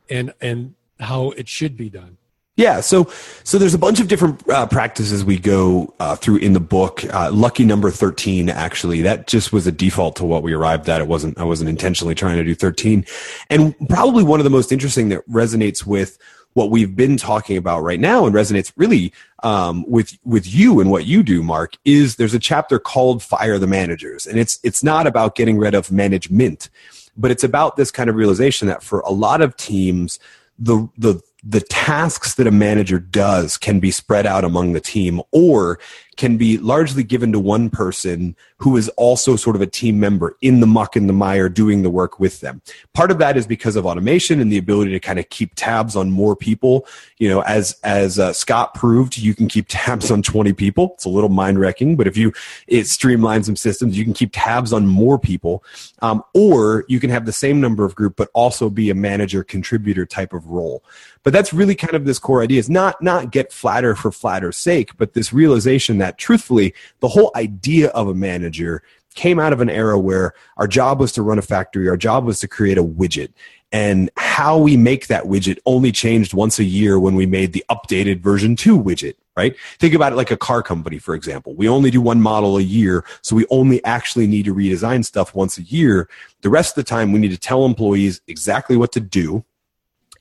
and 0.10 0.34
and 0.42 0.74
how 1.00 1.32
it 1.32 1.48
should 1.48 1.78
be 1.78 1.90
done 1.90 2.18
yeah, 2.58 2.82
so 2.82 3.08
so 3.44 3.60
there's 3.60 3.76
a 3.76 3.78
bunch 3.78 4.00
of 4.00 4.08
different 4.08 4.50
uh, 4.50 4.66
practices 4.66 5.24
we 5.24 5.38
go 5.38 5.94
uh, 6.00 6.16
through 6.16 6.38
in 6.38 6.54
the 6.54 6.60
book. 6.60 7.06
Uh, 7.14 7.30
lucky 7.32 7.64
number 7.64 7.92
thirteen, 7.92 8.50
actually, 8.50 9.02
that 9.04 9.28
just 9.28 9.54
was 9.54 9.68
a 9.68 9.72
default 9.72 10.16
to 10.16 10.26
what 10.26 10.42
we 10.42 10.54
arrived 10.54 10.90
at. 10.90 11.00
It 11.00 11.08
wasn't 11.08 11.38
I 11.38 11.44
wasn't 11.44 11.70
intentionally 11.70 12.16
trying 12.16 12.38
to 12.38 12.44
do 12.44 12.56
thirteen, 12.56 13.06
and 13.52 13.76
probably 13.88 14.24
one 14.24 14.40
of 14.40 14.44
the 14.44 14.50
most 14.50 14.72
interesting 14.72 15.10
that 15.10 15.28
resonates 15.30 15.86
with 15.86 16.18
what 16.54 16.72
we've 16.72 16.96
been 16.96 17.18
talking 17.18 17.58
about 17.58 17.84
right 17.84 18.00
now 18.00 18.26
and 18.26 18.34
resonates 18.36 18.72
really 18.76 19.14
um, 19.44 19.86
with 19.88 20.18
with 20.24 20.52
you 20.52 20.80
and 20.80 20.90
what 20.90 21.06
you 21.06 21.24
do, 21.24 21.44
Mark, 21.44 21.76
is 21.86 22.16
there's 22.16 22.34
a 22.34 22.40
chapter 22.40 22.80
called 22.80 23.22
"Fire 23.22 23.60
the 23.60 23.68
Managers," 23.68 24.26
and 24.26 24.40
it's 24.40 24.60
it's 24.64 24.84
not 24.84 25.08
about 25.08 25.36
getting 25.36 25.58
rid 25.58 25.76
of 25.76 25.92
management, 25.92 26.70
but 27.16 27.32
it's 27.32 27.44
about 27.44 27.76
this 27.76 27.92
kind 27.92 28.10
of 28.10 28.16
realization 28.16 28.68
that 28.68 28.82
for 28.82 29.02
a 29.02 29.12
lot 29.12 29.42
of 29.42 29.56
teams, 29.56 30.20
the 30.58 30.90
the 30.98 31.22
the 31.44 31.62
tasks 31.62 32.36
that 32.36 32.48
a 32.48 32.52
manager 32.52 33.00
does 33.00 33.58
can 33.58 33.80
be 33.80 33.92
spread 33.92 34.26
out 34.26 34.44
among 34.44 34.74
the 34.74 34.82
team 34.82 35.22
or 35.32 35.80
can 36.18 36.36
be 36.36 36.58
largely 36.58 37.04
given 37.04 37.32
to 37.32 37.40
one 37.40 37.70
person 37.70 38.36
who 38.60 38.76
is 38.76 38.90
also 38.90 39.36
sort 39.36 39.56
of 39.56 39.62
a 39.62 39.68
team 39.68 40.00
member 40.00 40.36
in 40.42 40.60
the 40.60 40.68
muck 40.68 40.96
and 40.96 41.08
the 41.08 41.14
mire 41.14 41.48
doing 41.48 41.84
the 41.84 41.90
work 41.90 42.20
with 42.20 42.40
them. 42.42 42.62
Part 42.94 43.12
of 43.12 43.20
that 43.20 43.38
is 43.38 43.46
because 43.46 43.76
of 43.76 43.86
automation 43.86 44.40
and 44.40 44.52
the 44.52 44.58
ability 44.58 44.92
to 44.92 45.00
kind 45.00 45.20
of 45.20 45.30
keep 45.30 45.52
tabs 45.56 45.96
on 45.96 46.10
more 46.10 46.36
people. 46.36 46.88
You 47.18 47.30
know, 47.30 47.42
as 47.42 47.80
as 47.84 48.18
uh, 48.18 48.34
Scott 48.34 48.74
proved, 48.74 49.18
you 49.18 49.36
can 49.36 49.48
keep 49.48 49.66
tabs 49.70 50.10
on 50.10 50.24
20 50.24 50.54
people. 50.54 50.92
It's 50.96 51.06
a 51.06 51.10
little 51.10 51.30
mind 51.30 51.60
wrecking, 51.60 51.96
but 51.96 52.08
if 52.08 52.18
you 52.18 52.34
it 52.68 52.86
streamlines 52.86 53.46
some 53.46 53.56
systems, 53.56 53.98
you 53.98 54.04
can 54.04 54.14
keep 54.14 54.32
tabs 54.34 54.74
on 54.74 54.88
more 54.88 55.20
people. 55.20 55.64
Um, 56.02 56.24
or 56.34 56.86
you 56.88 57.00
can 57.00 57.10
have 57.10 57.26
the 57.26 57.32
same 57.32 57.62
number 57.62 57.86
of 57.86 57.96
group, 57.96 58.16
but 58.16 58.30
also 58.34 58.70
be 58.70 58.90
a 58.90 58.96
manager 58.96 59.44
contributor 59.44 60.06
type 60.06 60.34
of 60.34 60.48
role. 60.48 60.84
But 61.24 61.34
that's 61.34 61.54
really 61.54 61.76
kind 61.76 61.94
of 61.94 62.06
this 62.06 62.20
core 62.20 62.42
idea. 62.42 62.60
is 62.60 62.70
not 62.70 63.02
not 63.02 63.32
get 63.32 63.52
flatter 63.52 63.96
for 63.96 64.12
flatter's 64.12 64.58
sake, 64.58 64.96
but 64.98 65.14
this 65.14 65.34
realization 65.34 65.98
that 65.98 66.18
truthfully, 66.18 66.74
the 67.02 67.10
whole 67.10 67.32
idea 67.36 67.90
of 67.90 68.08
a 68.08 68.14
manager 68.48 68.82
came 69.16 69.40
out 69.40 69.54
of 69.54 69.62
an 69.62 69.70
era 69.70 69.98
where 69.98 70.34
our 70.58 70.68
job 70.68 71.00
was 71.00 71.12
to 71.14 71.22
run 71.22 71.40
a 71.40 71.42
factory, 71.42 71.90
our 71.90 71.98
job 71.98 72.26
was 72.26 72.40
to 72.40 72.48
create 72.48 72.78
a 72.78 72.84
widget. 72.84 73.34
And 73.72 74.10
how 74.16 74.58
we 74.58 74.78
make 74.78 75.08
that 75.08 75.26
widget 75.26 75.58
only 75.66 75.92
changed 75.92 76.34
once 76.34 76.60
a 76.60 76.64
year 76.64 77.00
when 77.00 77.16
we 77.16 77.26
made 77.26 77.52
the 77.52 77.66
updated 77.70 78.22
version 78.22 78.56
2 78.56 78.82
widget, 78.82 79.16
right? 79.36 79.56
Think 79.80 79.94
about 79.94 80.14
it 80.14 80.16
like 80.16 80.32
a 80.32 80.38
car 80.38 80.64
company, 80.64 81.00
for 81.00 81.16
example. 81.16 81.54
We 81.56 81.68
only 81.68 81.92
do 81.92 82.00
one 82.00 82.22
model 82.22 82.58
a 82.58 82.62
year, 82.62 83.04
so 83.22 83.36
we 83.36 83.46
only 83.50 83.84
actually 83.84 84.28
need 84.28 84.46
to 84.46 84.56
redesign 84.56 85.04
stuff 85.04 85.36
once 85.36 85.58
a 85.58 85.64
year. 85.64 86.08
The 86.42 86.50
rest 86.50 86.78
of 86.78 86.86
the 86.86 86.90
time, 86.90 87.12
we 87.12 87.20
need 87.20 87.32
to 87.32 87.38
tell 87.38 87.66
employees 87.66 88.22
exactly 88.28 88.78
what 88.78 88.94
to 88.94 89.02
do 89.02 89.44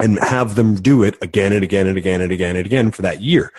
and 0.01 0.19
have 0.19 0.57
them 0.57 0.75
do 0.75 1.05
it 1.05 1.17
again 1.23 1.53
and 1.53 1.63
again 1.63 1.87
and 1.87 1.97
again 1.97 2.21
and 2.21 2.33
again 2.33 2.57
and 2.57 2.67
again 2.67 2.91
for 2.91 3.03
that 3.03 3.21
year. 3.21 3.53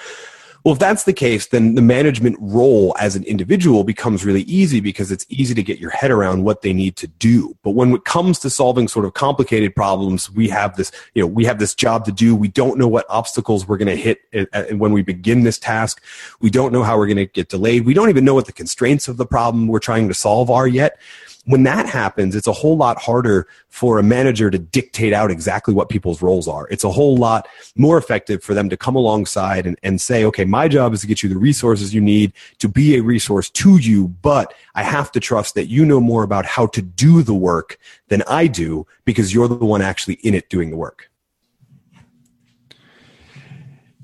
Well, 0.68 0.74
if 0.74 0.80
that's 0.80 1.06
the 1.06 1.14
case, 1.14 1.46
then 1.46 1.76
the 1.76 1.82
management 1.82 2.36
role 2.42 2.94
as 3.00 3.16
an 3.16 3.24
individual 3.24 3.86
becomes 3.86 4.26
really 4.26 4.42
easy 4.42 4.82
because 4.82 5.14
it's 5.14 5.26
easy 5.30 5.56
to 5.56 5.64
get 5.64 5.80
your 5.80 5.92
head 5.92 6.12
around 6.12 6.44
what 6.44 6.62
they 6.62 6.74
need 6.74 6.98
to 6.98 7.08
do. 7.08 7.56
But 7.64 7.70
when 7.70 7.94
it 7.94 8.04
comes 8.04 8.38
to 8.40 8.50
solving 8.50 8.90
sort 8.90 9.06
of 9.06 9.14
complicated 9.14 9.78
problems, 9.78 10.30
we 10.30 10.50
have 10.50 10.76
this, 10.76 10.92
you 11.14 11.24
know, 11.24 11.28
we 11.28 11.46
have 11.46 11.60
this 11.60 11.74
job 11.74 12.04
to 12.04 12.12
do. 12.12 12.36
We 12.36 12.50
don't 12.50 12.78
know 12.78 12.90
what 12.90 13.06
obstacles 13.08 13.66
we're 13.66 13.78
going 13.78 13.88
to 13.88 13.96
hit 13.96 14.20
uh, 14.36 14.44
uh, 14.52 14.66
when 14.76 14.92
we 14.92 15.04
begin 15.04 15.46
this 15.46 15.58
task. 15.58 16.04
We 16.42 16.50
don't 16.50 16.74
know 16.74 16.84
how 16.84 16.98
we're 16.98 17.08
going 17.08 17.16
to 17.16 17.28
get 17.28 17.48
delayed. 17.48 17.86
We 17.86 17.94
don't 17.94 18.10
even 18.10 18.26
know 18.26 18.34
what 18.34 18.46
the 18.46 18.52
constraints 18.52 19.08
of 19.08 19.16
the 19.16 19.26
problem 19.26 19.70
we're 19.70 19.80
trying 19.80 20.10
to 20.10 20.14
solve 20.14 20.52
are 20.52 20.68
yet 20.68 21.00
when 21.48 21.64
that 21.64 21.88
happens, 21.88 22.36
it's 22.36 22.46
a 22.46 22.52
whole 22.52 22.76
lot 22.76 23.00
harder 23.00 23.48
for 23.70 24.00
a 24.00 24.04
manager 24.04 24.52
to 24.52 24.60
dictate 24.60 25.14
out 25.14 25.32
exactly 25.32 25.74
what 25.74 25.88
people's 25.88 26.22
roles 26.22 26.46
are. 26.46 26.68
It's 26.68 26.84
a 26.84 26.92
whole 26.92 27.16
lot 27.16 27.48
more 27.78 27.98
effective 27.98 28.44
for 28.44 28.54
them 28.54 28.70
to 28.70 28.76
come 28.76 28.98
alongside 28.98 29.66
and, 29.66 29.80
and 29.82 30.02
say, 30.02 30.26
okay, 30.26 30.44
my 30.44 30.68
job 30.68 30.94
is 30.94 31.02
to 31.02 31.08
get 31.08 31.24
you 31.24 31.30
the 31.30 31.38
resources 31.38 31.94
you 31.94 32.02
need 32.02 32.34
to 32.60 32.68
be 32.68 32.98
a 32.98 33.02
resource 33.02 33.50
to 33.52 33.78
you, 33.78 34.10
but 34.22 34.54
I 34.76 34.84
have 34.84 35.10
to 35.14 35.22
trust 35.22 35.56
that 35.56 35.68
you 35.68 35.86
know 35.86 36.02
more 36.02 36.24
about 36.24 36.46
how 36.46 36.68
to 36.68 36.82
do 36.82 37.24
the 37.24 37.34
work 37.34 37.78
than 38.10 38.24
I 38.28 38.48
do 38.48 38.86
because 39.06 39.34
you're 39.34 39.48
the 39.48 39.56
one 39.56 39.82
actually 39.82 40.16
in 40.16 40.34
it 40.34 40.50
doing 40.50 40.70
the 40.70 40.78
work. 40.78 41.10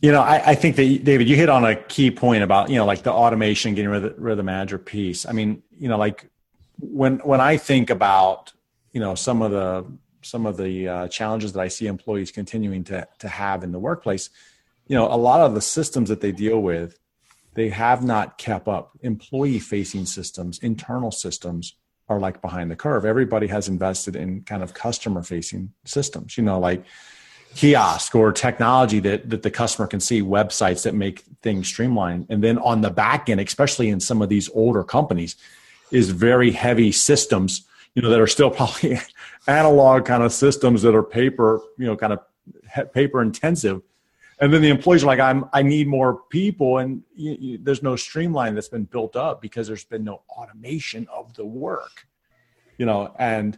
You 0.02 0.14
know, 0.14 0.22
I, 0.22 0.52
I, 0.52 0.56
think 0.56 0.76
that 0.78 1.04
David, 1.04 1.30
you 1.30 1.38
hit 1.38 1.48
on 1.48 1.64
a 1.64 1.76
key 1.76 2.12
point 2.12 2.44
about 2.44 2.70
you 2.70 2.76
know, 2.76 2.86
like 2.86 3.04
the 3.04 3.12
automation, 3.14 3.74
getting 3.74 3.90
rid 3.90 4.04
of 4.04 4.16
the, 4.16 4.22
rid 4.22 4.32
of 4.34 4.38
the 4.38 4.44
manager 4.44 4.78
piece. 4.78 5.26
I 5.26 5.32
mean, 5.32 5.64
you 5.80 5.88
know, 5.88 5.98
like 5.98 6.30
when 6.80 7.18
when 7.20 7.42
I 7.42 7.58
think 7.58 7.90
about 7.90 8.54
you 8.92 9.00
know 9.00 9.16
some 9.16 9.42
of 9.42 9.52
the 9.52 9.86
some 10.22 10.46
of 10.46 10.58
the 10.58 10.88
uh, 10.88 11.08
challenges 11.08 11.54
that 11.54 11.60
I 11.60 11.68
see 11.68 11.88
employees 11.88 12.32
continuing 12.32 12.84
to 12.86 13.08
to 13.20 13.28
have 13.28 13.64
in 13.64 13.72
the 13.72 13.80
workplace, 13.80 14.30
you 14.88 14.96
know, 14.96 15.08
a 15.08 15.18
lot 15.18 15.42
of 15.42 15.54
the 15.54 15.62
systems 15.62 16.10
that 16.10 16.22
they 16.22 16.32
deal 16.32 16.62
with, 16.62 17.00
they 17.54 17.70
have 17.70 18.04
not 18.04 18.38
kept 18.38 18.68
up. 18.68 18.92
Employee 19.02 19.60
facing 19.60 20.06
systems, 20.06 20.60
internal 20.60 21.12
systems 21.12 21.76
are 22.10 22.20
like 22.20 22.42
behind 22.42 22.70
the 22.70 22.76
curve. 22.76 23.06
Everybody 23.06 23.48
has 23.48 23.68
invested 23.68 24.16
in 24.16 24.42
kind 24.42 24.62
of 24.62 24.74
customer 24.74 25.24
facing 25.24 25.74
systems, 25.86 26.38
you 26.38 26.44
know, 26.44 26.60
like 26.60 26.84
kiosk 27.56 28.16
or 28.16 28.32
technology 28.32 29.00
that, 29.00 29.30
that 29.30 29.44
the 29.44 29.52
customer 29.52 29.88
can 29.88 30.00
see 30.00 30.22
websites 30.22 30.84
that 30.84 30.96
make 30.96 31.20
things 31.42 31.68
streamlined. 31.68 32.26
And 32.30 32.44
then 32.44 32.58
on 32.58 32.82
the 32.82 32.90
back 32.90 33.30
end, 33.30 33.40
especially 33.40 33.90
in 33.90 34.00
some 34.00 34.22
of 34.22 34.30
these 34.30 34.50
older 34.54 34.84
companies, 34.84 35.36
is 35.94 36.10
very 36.10 36.52
heavy 36.52 36.92
systems, 36.92 37.66
you 37.96 38.02
know, 38.02 38.10
that 38.10 38.20
are 38.20 38.28
still 38.28 38.50
probably 38.60 39.00
analog 39.48 40.06
kind 40.06 40.24
of 40.24 40.34
systems 40.34 40.82
that 40.82 40.96
are 40.96 41.04
paper, 41.04 41.62
you 41.78 41.86
know, 41.86 41.96
kind 41.96 42.14
of 42.14 42.94
paper 42.94 43.22
intensive. 43.22 43.82
And 44.40 44.52
then 44.52 44.62
the 44.62 44.70
employees 44.70 45.04
are 45.04 45.08
like, 45.08 45.20
I'm, 45.20 45.46
I 45.54 45.62
need 45.62 45.88
more 45.88 46.22
people. 46.30 46.80
And 46.80 47.04
you, 47.16 47.38
you, 47.40 47.58
there's 47.62 47.84
no 47.84 47.96
streamline 47.96 48.56
that's 48.56 48.68
been 48.68 48.86
built 48.86 49.16
up 49.16 49.42
because 49.42 49.68
there's 49.68 49.86
been 49.86 50.04
no 50.04 50.24
automation 50.30 51.08
of 51.14 51.34
the 51.36 51.46
work, 51.46 52.08
you 52.78 52.86
know, 52.86 53.16
and 53.20 53.58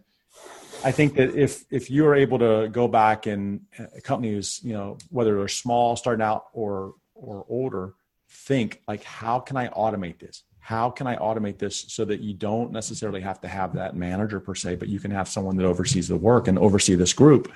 I 0.84 0.92
think 0.92 1.16
that 1.16 1.36
if, 1.36 1.64
if 1.72 1.90
you're 1.90 2.14
able 2.14 2.38
to 2.40 2.70
go 2.70 2.88
back 2.88 3.26
and 3.26 3.62
companies, 4.04 4.60
you 4.64 4.74
know, 4.74 4.98
whether 5.10 5.36
they're 5.36 5.48
small, 5.48 5.96
starting 5.96 6.24
out 6.24 6.46
or, 6.54 6.94
or 7.16 7.46
older, 7.50 7.96
think 8.30 8.84
like, 8.88 9.04
how 9.04 9.40
can 9.40 9.58
I 9.58 9.70
automate 9.70 10.20
this? 10.20 10.44
How 10.66 10.90
can 10.90 11.06
I 11.06 11.16
automate 11.18 11.60
this 11.60 11.86
so 11.90 12.06
that 12.06 12.22
you 12.22 12.34
don't 12.34 12.72
necessarily 12.72 13.22
have 13.22 13.40
to 13.42 13.48
have 13.48 13.74
that 13.74 13.96
manager 13.96 14.40
per 14.40 14.56
se, 14.56 14.78
but 14.78 14.88
you 14.88 15.00
can 15.00 15.12
have 15.12 15.28
someone 15.28 15.58
that 15.58 15.66
oversees 15.68 16.08
the 16.08 16.16
work 16.16 16.48
and 16.48 16.58
oversee 16.58 16.96
this 16.96 17.14
group 17.14 17.52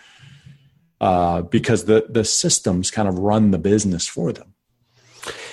uh, 1.02 1.42
because 1.42 1.86
the 1.86 2.06
the 2.08 2.24
systems 2.24 2.92
kind 2.92 3.10
of 3.10 3.18
run 3.18 3.50
the 3.50 3.58
business 3.58 4.06
for 4.06 4.32
them. 4.32 4.54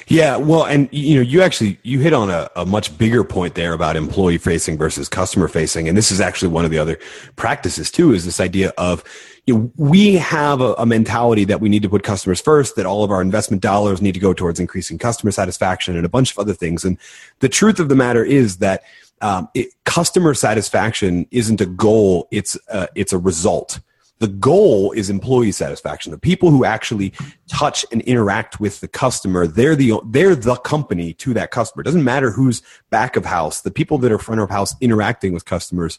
Yeah, 0.08 0.36
well, 0.36 0.64
and 0.64 0.88
you 0.92 1.16
know, 1.16 1.20
you 1.20 1.42
actually 1.42 1.80
you 1.82 1.98
hit 1.98 2.12
on 2.12 2.30
a, 2.30 2.48
a 2.54 2.64
much 2.64 2.96
bigger 2.96 3.24
point 3.24 3.56
there 3.56 3.72
about 3.72 3.96
employee 3.96 4.38
facing 4.38 4.78
versus 4.78 5.08
customer 5.08 5.48
facing, 5.48 5.88
and 5.88 5.98
this 5.98 6.12
is 6.12 6.20
actually 6.20 6.48
one 6.48 6.64
of 6.64 6.70
the 6.70 6.78
other 6.78 6.98
practices 7.34 7.90
too. 7.90 8.12
Is 8.12 8.24
this 8.24 8.38
idea 8.38 8.72
of 8.78 9.02
you 9.46 9.54
know, 9.54 9.72
we 9.76 10.14
have 10.14 10.60
a, 10.60 10.74
a 10.74 10.86
mentality 10.86 11.44
that 11.46 11.60
we 11.60 11.68
need 11.68 11.82
to 11.82 11.88
put 11.88 12.04
customers 12.04 12.40
first, 12.40 12.76
that 12.76 12.86
all 12.86 13.02
of 13.02 13.10
our 13.10 13.20
investment 13.20 13.62
dollars 13.62 14.00
need 14.00 14.14
to 14.14 14.20
go 14.20 14.32
towards 14.32 14.60
increasing 14.60 14.96
customer 14.96 15.32
satisfaction 15.32 15.96
and 15.96 16.06
a 16.06 16.08
bunch 16.08 16.30
of 16.30 16.38
other 16.38 16.54
things. 16.54 16.84
And 16.84 16.98
the 17.40 17.48
truth 17.48 17.80
of 17.80 17.88
the 17.88 17.96
matter 17.96 18.24
is 18.24 18.58
that 18.58 18.84
um, 19.22 19.48
it, 19.54 19.70
customer 19.84 20.34
satisfaction 20.34 21.26
isn't 21.32 21.60
a 21.60 21.66
goal; 21.66 22.28
it's 22.30 22.56
a, 22.68 22.86
it's 22.94 23.12
a 23.12 23.18
result 23.18 23.80
the 24.18 24.28
goal 24.28 24.92
is 24.92 25.10
employee 25.10 25.52
satisfaction. 25.52 26.10
The 26.10 26.18
people 26.18 26.50
who 26.50 26.64
actually 26.64 27.12
touch 27.48 27.84
and 27.92 28.00
interact 28.02 28.60
with 28.60 28.80
the 28.80 28.88
customer 28.88 29.46
they're 29.46 29.76
the 29.76 30.00
they're 30.06 30.34
the 30.34 30.56
company 30.56 31.12
to 31.14 31.34
that 31.34 31.50
customer. 31.50 31.82
It 31.82 31.84
doesn't 31.84 32.04
matter 32.04 32.30
who's 32.30 32.62
back 32.90 33.16
of 33.16 33.24
house. 33.24 33.60
The 33.60 33.70
people 33.70 33.98
that 33.98 34.12
are 34.12 34.18
front 34.18 34.40
of 34.40 34.50
house 34.50 34.74
interacting 34.80 35.32
with 35.32 35.44
customers 35.44 35.98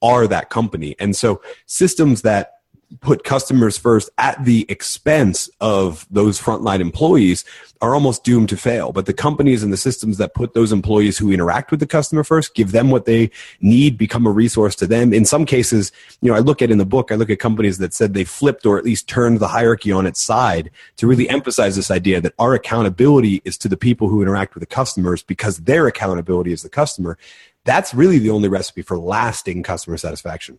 are 0.00 0.26
that 0.28 0.48
company. 0.48 0.94
And 0.98 1.16
so 1.16 1.42
systems 1.66 2.22
that 2.22 2.57
put 3.00 3.22
customers 3.22 3.76
first 3.76 4.08
at 4.18 4.42
the 4.44 4.64
expense 4.68 5.50
of 5.60 6.06
those 6.10 6.40
frontline 6.40 6.80
employees 6.80 7.44
are 7.80 7.94
almost 7.94 8.24
doomed 8.24 8.48
to 8.48 8.56
fail. 8.56 8.92
But 8.92 9.06
the 9.06 9.12
companies 9.12 9.62
and 9.62 9.72
the 9.72 9.76
systems 9.76 10.18
that 10.18 10.34
put 10.34 10.54
those 10.54 10.72
employees 10.72 11.18
who 11.18 11.30
interact 11.30 11.70
with 11.70 11.80
the 11.80 11.86
customer 11.86 12.24
first, 12.24 12.54
give 12.54 12.72
them 12.72 12.90
what 12.90 13.04
they 13.04 13.30
need, 13.60 13.98
become 13.98 14.26
a 14.26 14.30
resource 14.30 14.74
to 14.76 14.86
them. 14.86 15.12
In 15.12 15.24
some 15.24 15.44
cases, 15.44 15.92
you 16.20 16.30
know, 16.30 16.36
I 16.36 16.40
look 16.40 16.62
at 16.62 16.70
in 16.70 16.78
the 16.78 16.86
book, 16.86 17.12
I 17.12 17.16
look 17.16 17.30
at 17.30 17.38
companies 17.38 17.78
that 17.78 17.94
said 17.94 18.14
they 18.14 18.24
flipped 18.24 18.64
or 18.64 18.78
at 18.78 18.84
least 18.84 19.08
turned 19.08 19.38
the 19.38 19.48
hierarchy 19.48 19.92
on 19.92 20.06
its 20.06 20.20
side 20.20 20.70
to 20.96 21.06
really 21.06 21.28
emphasize 21.28 21.76
this 21.76 21.90
idea 21.90 22.20
that 22.20 22.34
our 22.38 22.54
accountability 22.54 23.42
is 23.44 23.58
to 23.58 23.68
the 23.68 23.76
people 23.76 24.08
who 24.08 24.22
interact 24.22 24.54
with 24.54 24.62
the 24.62 24.66
customers 24.66 25.22
because 25.22 25.58
their 25.58 25.86
accountability 25.86 26.52
is 26.52 26.62
the 26.62 26.68
customer. 26.68 27.18
That's 27.64 27.92
really 27.92 28.18
the 28.18 28.30
only 28.30 28.48
recipe 28.48 28.82
for 28.82 28.98
lasting 28.98 29.62
customer 29.62 29.98
satisfaction. 29.98 30.58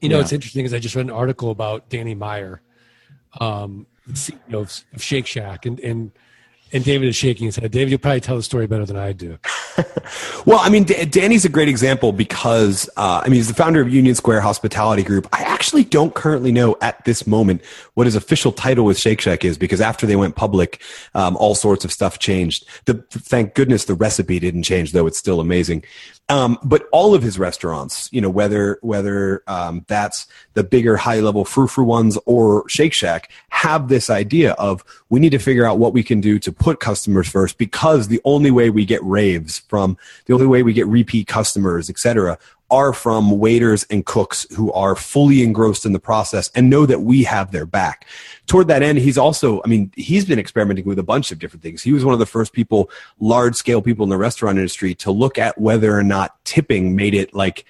You 0.00 0.08
know, 0.08 0.16
yeah. 0.16 0.22
it's 0.22 0.32
interesting 0.32 0.64
is 0.64 0.72
I 0.72 0.78
just 0.78 0.94
read 0.94 1.06
an 1.06 1.12
article 1.12 1.50
about 1.50 1.88
Danny 1.88 2.14
Meyer, 2.14 2.62
um, 3.40 3.86
CEO 4.10 4.34
of, 4.52 4.84
of 4.94 5.02
Shake 5.02 5.26
Shack, 5.26 5.66
and 5.66 5.78
and 5.80 6.12
and 6.72 6.84
David 6.84 7.08
is 7.08 7.16
shaking 7.16 7.46
his 7.46 7.56
head. 7.56 7.70
David, 7.70 7.90
you'll 7.90 7.98
probably 7.98 8.20
tell 8.20 8.36
the 8.36 8.42
story 8.42 8.66
better 8.66 8.86
than 8.86 8.96
I 8.96 9.12
do. 9.12 9.38
well, 10.46 10.60
I 10.60 10.68
mean, 10.68 10.84
D- 10.84 11.04
Danny's 11.04 11.44
a 11.44 11.48
great 11.48 11.68
example 11.68 12.12
because, 12.12 12.88
uh, 12.96 13.22
I 13.24 13.28
mean, 13.28 13.36
he's 13.36 13.48
the 13.48 13.54
founder 13.54 13.80
of 13.80 13.92
Union 13.92 14.14
Square 14.14 14.42
Hospitality 14.42 15.02
Group. 15.02 15.26
I 15.32 15.42
actually 15.42 15.84
don't 15.84 16.14
currently 16.14 16.52
know 16.52 16.76
at 16.80 17.04
this 17.04 17.26
moment 17.26 17.64
what 17.94 18.06
his 18.06 18.14
official 18.14 18.52
title 18.52 18.84
with 18.84 18.98
Shake 18.98 19.20
Shack 19.20 19.44
is 19.44 19.58
because 19.58 19.80
after 19.80 20.06
they 20.06 20.16
went 20.16 20.36
public, 20.36 20.80
um, 21.14 21.36
all 21.36 21.54
sorts 21.54 21.84
of 21.84 21.92
stuff 21.92 22.18
changed. 22.18 22.66
The, 22.84 22.94
thank 23.10 23.54
goodness 23.54 23.86
the 23.86 23.94
recipe 23.94 24.38
didn't 24.38 24.62
change, 24.62 24.92
though 24.92 25.06
it's 25.06 25.18
still 25.18 25.40
amazing. 25.40 25.82
Um, 26.30 26.58
but 26.62 26.88
all 26.92 27.12
of 27.12 27.22
his 27.22 27.40
restaurants, 27.40 28.08
you 28.12 28.20
know, 28.20 28.30
whether 28.30 28.78
whether 28.82 29.42
um, 29.48 29.84
that's 29.88 30.28
the 30.54 30.62
bigger 30.62 30.96
high 30.96 31.18
level 31.18 31.44
frou 31.44 31.66
frou 31.66 31.84
ones 31.84 32.16
or 32.24 32.68
Shake 32.68 32.92
Shack, 32.92 33.32
have 33.48 33.88
this 33.88 34.08
idea 34.08 34.52
of 34.52 34.84
we 35.08 35.18
need 35.18 35.30
to 35.30 35.40
figure 35.40 35.66
out 35.66 35.78
what 35.78 35.92
we 35.92 36.04
can 36.04 36.20
do 36.20 36.38
to 36.38 36.52
put 36.52 36.78
customers 36.78 37.28
first 37.28 37.58
because 37.58 38.06
the 38.06 38.20
only 38.24 38.52
way 38.52 38.70
we 38.70 38.84
get 38.84 39.02
raves 39.02 39.58
from 39.68 39.98
the 40.26 40.34
only 40.34 40.46
way 40.46 40.62
we 40.62 40.72
get 40.72 40.86
repeat 40.86 41.26
customers, 41.26 41.90
et 41.90 41.98
cetera, 41.98 42.38
are 42.70 42.92
from 42.92 43.38
waiters 43.38 43.84
and 43.90 44.06
cooks 44.06 44.46
who 44.56 44.72
are 44.72 44.94
fully 44.94 45.42
engrossed 45.42 45.84
in 45.84 45.92
the 45.92 46.00
process 46.00 46.50
and 46.54 46.70
know 46.70 46.86
that 46.86 47.00
we 47.00 47.24
have 47.24 47.50
their 47.50 47.66
back. 47.66 48.06
Toward 48.46 48.68
that 48.68 48.82
end, 48.82 48.98
he's 48.98 49.18
also, 49.18 49.60
I 49.64 49.68
mean, 49.68 49.92
he's 49.96 50.24
been 50.24 50.38
experimenting 50.38 50.84
with 50.84 50.98
a 50.98 51.02
bunch 51.02 51.32
of 51.32 51.38
different 51.38 51.62
things. 51.62 51.82
He 51.82 51.92
was 51.92 52.04
one 52.04 52.12
of 52.12 52.18
the 52.18 52.26
first 52.26 52.52
people, 52.52 52.90
large 53.18 53.54
scale 53.54 53.82
people 53.82 54.04
in 54.04 54.10
the 54.10 54.18
restaurant 54.18 54.58
industry 54.58 54.94
to 54.96 55.10
look 55.10 55.38
at 55.38 55.58
whether 55.60 55.96
or 55.96 56.02
not 56.02 56.42
tipping 56.44 56.96
made 56.96 57.14
it 57.14 57.34
like, 57.34 57.64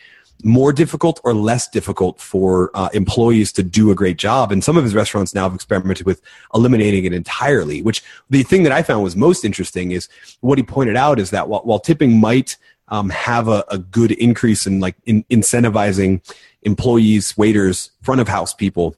more 0.45 0.73
difficult 0.73 1.21
or 1.25 1.35
less 1.35 1.69
difficult 1.69 2.21
for 2.21 2.71
uh, 2.75 2.88
employees 2.95 3.52
to 3.52 3.62
do 3.62 3.90
a 3.90 3.95
great 3.95 4.16
job. 4.16 4.52
And 4.52 4.62
some 4.62 4.76
of 4.76 4.85
his 4.85 4.95
restaurants 4.95 5.35
now 5.35 5.45
have 5.45 5.54
experimented 5.54 6.07
with 6.07 6.23
eliminating 6.54 7.04
it 7.04 7.13
entirely, 7.13 7.82
which 7.82 8.02
the 8.30 8.43
thing 8.43 8.63
that 8.63 8.73
I 8.73 8.82
found 8.82 9.02
was 9.02 9.17
most 9.17 9.45
interesting 9.45 9.91
is 9.93 10.08
what 10.41 10.58
he 10.58 10.65
pointed 10.65 10.97
out 10.97 11.19
is 11.19 11.30
that 11.30 11.49
while, 11.49 11.60
while 11.60 11.78
tipping 11.78 12.19
might 12.19 12.56
um, 12.90 13.10
have 13.10 13.48
a, 13.48 13.64
a, 13.68 13.78
good 13.78 14.12
increase 14.12 14.66
in 14.66 14.80
like 14.80 14.96
in, 15.06 15.24
incentivizing 15.24 16.20
employees, 16.62 17.36
waiters, 17.36 17.90
front 18.02 18.20
of 18.20 18.28
house 18.28 18.52
people 18.52 18.96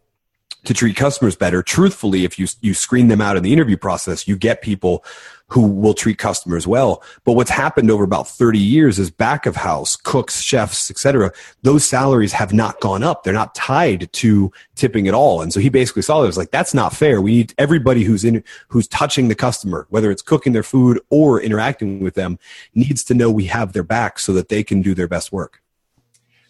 to 0.64 0.74
treat 0.74 0.96
customers 0.96 1.36
better. 1.36 1.62
Truthfully, 1.62 2.24
if 2.24 2.38
you 2.38 2.46
you 2.60 2.74
screen 2.74 3.08
them 3.08 3.20
out 3.20 3.36
in 3.36 3.42
the 3.42 3.52
interview 3.52 3.76
process, 3.76 4.28
you 4.28 4.36
get 4.36 4.62
people 4.62 5.04
who 5.52 5.66
will 5.66 5.92
treat 5.92 6.16
customers 6.16 6.66
well. 6.66 7.02
But 7.24 7.34
what's 7.34 7.50
happened 7.50 7.90
over 7.90 8.04
about 8.04 8.26
30 8.26 8.58
years 8.58 8.98
is 8.98 9.10
back 9.10 9.44
of 9.44 9.54
house, 9.54 9.96
cooks, 9.96 10.40
chefs, 10.40 10.90
etc. 10.90 11.30
Those 11.60 11.84
salaries 11.84 12.32
have 12.32 12.54
not 12.54 12.80
gone 12.80 13.02
up. 13.02 13.22
They're 13.22 13.34
not 13.34 13.54
tied 13.54 14.10
to 14.14 14.50
tipping 14.76 15.08
at 15.08 15.14
all. 15.14 15.42
And 15.42 15.52
so 15.52 15.60
he 15.60 15.68
basically 15.68 16.00
saw 16.00 16.22
it 16.22 16.26
was 16.26 16.38
like, 16.38 16.52
that's 16.52 16.72
not 16.72 16.94
fair. 16.94 17.20
We 17.20 17.32
need 17.32 17.54
everybody 17.58 18.02
who's 18.02 18.24
in, 18.24 18.42
who's 18.68 18.88
touching 18.88 19.28
the 19.28 19.34
customer, 19.34 19.86
whether 19.90 20.10
it's 20.10 20.22
cooking 20.22 20.54
their 20.54 20.62
food 20.62 20.98
or 21.10 21.38
interacting 21.38 22.00
with 22.00 22.14
them, 22.14 22.38
needs 22.74 23.04
to 23.04 23.14
know 23.14 23.30
we 23.30 23.44
have 23.44 23.74
their 23.74 23.82
back 23.82 24.18
so 24.18 24.32
that 24.32 24.48
they 24.48 24.64
can 24.64 24.80
do 24.80 24.94
their 24.94 25.08
best 25.08 25.32
work. 25.32 25.61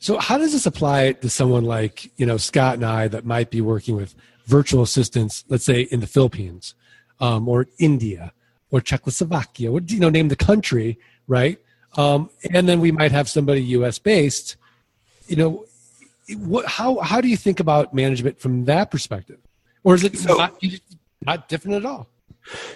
So 0.03 0.19
how 0.19 0.37
does 0.37 0.53
this 0.53 0.67
apply 0.67 1.12
to 1.12 1.31
someone 1.31 1.65
like, 1.65 2.11
you 2.19 2.27
know, 2.27 2.37
Scott 2.37 2.75
and 2.75 2.85
I 2.85 3.09
that 3.09 3.25
might 3.25 3.51
be 3.51 3.61
working 3.61 3.95
with 3.97 4.15
virtual 4.47 4.83
assistants, 4.83 5.45
let's 5.49 5.65
say 5.65 5.83
in 5.83 6.01
the 6.01 6.07
Philippines 6.07 6.75
um, 7.21 7.49
or 7.49 7.69
India? 7.79 8.33
or 8.73 8.81
Czechoslovakia, 8.81 9.71
or 9.71 9.81
you 9.87 10.01
know, 10.01 10.09
name 10.09 10.29
the 10.29 10.37
country, 10.37 10.99
right? 11.29 11.59
Um, 11.97 12.31
and 12.53 12.69
then 12.69 12.81
we 12.81 12.91
might 12.91 13.12
have 13.12 13.29
somebody 13.29 13.62
U.S. 13.77 13.99
based. 14.01 14.57
You 15.29 15.37
know, 15.37 15.65
what, 16.38 16.65
how 16.67 16.99
how 16.99 17.21
do 17.21 17.29
you 17.29 17.37
think 17.37 17.61
about 17.61 17.95
management 17.95 18.41
from 18.41 18.65
that 18.65 18.91
perspective, 18.91 19.38
or 19.85 19.95
is 19.95 20.03
it 20.03 20.17
so, 20.17 20.35
not, 20.37 20.61
not 21.25 21.49
different 21.49 21.77
at 21.77 21.87
all? 21.87 22.09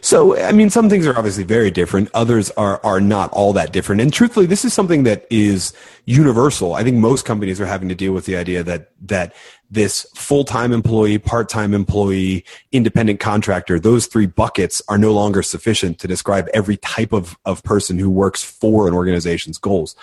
So, 0.01 0.39
I 0.39 0.53
mean, 0.53 0.71
some 0.71 0.89
things 0.89 1.07
are 1.07 1.17
obviously 1.17 1.43
very 1.43 1.71
different. 1.71 2.11
Others 2.15 2.51
are 2.53 2.79
are 2.85 3.01
not 3.01 3.33
all 3.33 3.55
that 3.55 3.73
different. 3.73 4.03
And 4.03 4.13
truthfully, 4.13 4.47
this 4.47 4.65
is 4.65 4.75
something 4.75 5.05
that 5.05 5.27
is 5.31 5.73
universal. 6.07 6.75
I 6.75 6.85
think 6.85 6.97
most 6.97 7.25
companies 7.25 7.61
are 7.61 7.67
having 7.67 7.89
to 7.89 7.95
deal 7.95 8.13
with 8.13 8.25
the 8.25 8.37
idea 8.37 8.63
that 8.63 8.91
that 9.03 9.35
this 9.69 10.07
full-time 10.15 10.73
employee, 10.73 11.19
part-time 11.19 11.75
employee, 11.75 12.45
independent 12.71 13.19
contractor, 13.19 13.81
those 13.81 14.07
three 14.07 14.27
buckets 14.27 14.81
are 14.89 14.97
no 14.97 15.13
longer 15.13 15.43
sufficient 15.43 15.99
to 15.99 16.07
describe 16.07 16.49
every 16.55 16.77
type 16.77 17.13
of, 17.13 17.37
of 17.45 17.65
person 17.65 17.99
who 17.99 18.09
works 18.09 18.45
for 18.45 18.87
an 18.87 18.95
organization's 18.95 19.59
goals. 19.59 19.97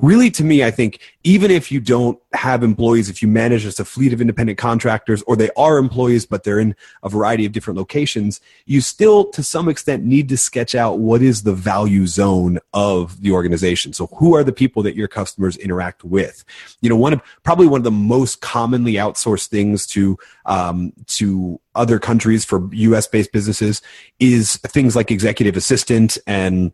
Really, 0.00 0.32
to 0.32 0.42
me, 0.42 0.64
I 0.64 0.72
think 0.72 0.98
even 1.22 1.52
if 1.52 1.70
you 1.70 1.78
don't 1.78 2.18
have 2.32 2.64
employees, 2.64 3.08
if 3.08 3.22
you 3.22 3.28
manage 3.28 3.62
just 3.62 3.78
a 3.78 3.84
fleet 3.84 4.12
of 4.12 4.20
independent 4.20 4.58
contractors, 4.58 5.22
or 5.22 5.36
they 5.36 5.50
are 5.56 5.78
employees, 5.78 6.26
but 6.26 6.42
they're 6.42 6.58
in 6.58 6.74
a 7.04 7.08
variety 7.08 7.46
of 7.46 7.52
different 7.52 7.78
locations, 7.78 8.40
you 8.66 8.80
still, 8.80 9.26
to 9.26 9.44
some 9.44 9.68
extent, 9.68 10.04
need 10.04 10.28
to 10.28 10.36
sketch 10.36 10.74
out 10.74 10.98
what 10.98 11.22
is 11.22 11.44
the 11.44 11.54
value 11.54 12.08
zone 12.08 12.58
of 12.72 13.22
the 13.22 13.30
organization. 13.30 13.92
So 13.92 14.06
who 14.06 14.34
are 14.34 14.42
the 14.42 14.52
people 14.52 14.82
that 14.82 14.96
your 14.96 15.06
customers 15.44 15.56
interact 15.56 16.04
with? 16.04 16.44
You 16.80 16.88
know, 16.88 16.96
one 16.96 17.12
of, 17.14 17.22
probably 17.42 17.66
one 17.66 17.80
of 17.80 17.84
the 17.84 17.90
most 17.90 18.40
commonly 18.40 18.94
outsourced 18.94 19.48
things 19.48 19.86
to 19.88 20.16
um, 20.46 20.92
to 21.06 21.60
other 21.74 21.98
countries 21.98 22.44
for 22.44 22.68
U.S. 22.72 23.06
based 23.06 23.32
businesses 23.32 23.82
is 24.18 24.56
things 24.56 24.96
like 24.96 25.10
executive 25.10 25.56
assistant 25.56 26.18
and 26.26 26.72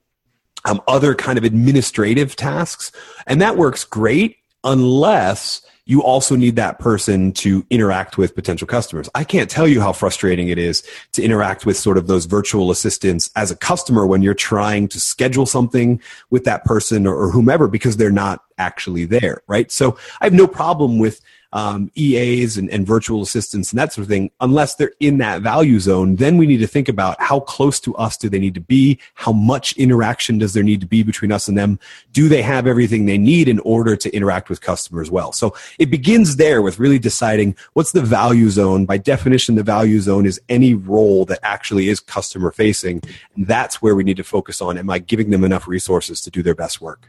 um, 0.65 0.81
other 0.87 1.15
kind 1.15 1.39
of 1.39 1.45
administrative 1.45 2.37
tasks, 2.37 2.93
and 3.27 3.41
that 3.41 3.57
works 3.57 3.85
great 3.85 4.37
unless 4.65 5.63
you 5.91 6.05
also 6.05 6.37
need 6.37 6.55
that 6.55 6.79
person 6.79 7.33
to 7.33 7.67
interact 7.69 8.17
with 8.17 8.37
potential 8.37 8.65
customers. 8.65 9.09
I 9.13 9.25
can't 9.25 9.51
tell 9.51 9.67
you 9.67 9.81
how 9.81 9.93
frustrating 9.93 10.49
it 10.49 10.57
is 10.57 10.85
to 11.13 11.23
interact 11.23 11.67
with 11.67 11.77
sort 11.77 11.99
of 11.99 12.07
those 12.07 12.27
virtual 12.27 12.71
assistants 12.71 13.29
as 13.35 13.51
a 13.51 13.57
customer 13.57 14.07
when 14.07 14.23
you're 14.23 14.33
trying 14.33 14.87
to 14.87 15.01
schedule 15.01 15.47
something 15.47 16.01
with 16.31 16.45
that 16.45 16.65
person 16.65 17.09
or, 17.09 17.17
or 17.17 17.33
whomever 17.33 17.67
because 17.67 17.97
they're 17.97 18.13
not 18.13 18.45
actually 18.57 19.05
there, 19.05 19.43
right? 19.49 19.73
So 19.73 19.99
I 20.21 20.27
have 20.27 20.33
no 20.33 20.47
problem 20.47 21.01
with 21.01 21.21
um, 21.53 21.91
EAs 21.97 22.57
and, 22.57 22.71
and 22.71 22.87
virtual 22.87 23.23
assistants 23.23 23.73
and 23.73 23.79
that 23.79 23.93
sort 23.93 24.05
of 24.05 24.09
thing, 24.09 24.31
unless 24.41 24.75
they're 24.75 24.93
in 25.01 25.19
that 25.19 25.43
value 25.43 25.81
zone, 25.81 26.17
then 26.17 26.37
we 26.37 26.47
need 26.47 26.59
to 26.59 26.67
think 26.67 26.89
about 26.89 27.21
how 27.21 27.41
close 27.41 27.81
to 27.81 27.95
us 27.97 28.17
do 28.17 28.29
they 28.29 28.39
need 28.39 28.55
to 28.55 28.61
be? 28.61 28.99
How 29.15 29.33
much 29.33 29.73
interaction 29.77 30.39
does 30.39 30.53
there 30.53 30.63
need 30.63 30.81
to 30.81 30.87
be 30.87 31.03
between 31.03 31.33
us 31.33 31.49
and 31.49 31.59
them? 31.59 31.79
Do 32.13 32.29
they 32.29 32.43
have 32.43 32.67
everything 32.67 33.07
they 33.07 33.19
need 33.19 33.49
in 33.49 33.59
order 33.61 33.97
to 33.97 34.15
interact 34.15 34.49
with 34.49 34.61
customers 34.61 35.11
well? 35.11 35.33
So 35.33 35.55
it 35.79 35.91
begins 35.91 36.37
there 36.37 36.63
with 36.63 36.79
really 36.79 36.99
deciding 36.99 37.57
what's 37.73 37.93
the 37.93 38.03
value 38.03 38.51
zone. 38.51 38.87
By 38.87 38.99
definition, 38.99 39.55
the 39.57 39.63
value 39.63 40.01
zone 40.01 40.27
is 40.27 40.41
any 40.49 40.75
role 40.75 41.25
that 41.27 41.41
actually 41.43 41.89
is 41.89 42.01
customer 42.01 42.53
facing. 42.53 43.03
And 43.35 43.47
that's 43.47 43.83
where 43.83 43.95
we 43.95 44.05
need 44.05 44.17
to 44.19 44.25
focus 44.25 44.61
on. 44.61 44.79
Am 44.79 44.91
I 44.91 44.99
giving 44.99 45.31
them 45.31 45.45
enough 45.45 45.67
resources 45.67 46.21
to 46.23 46.31
do 46.31 46.43
their 46.43 46.55
best 46.55 46.81
work? 46.81 47.09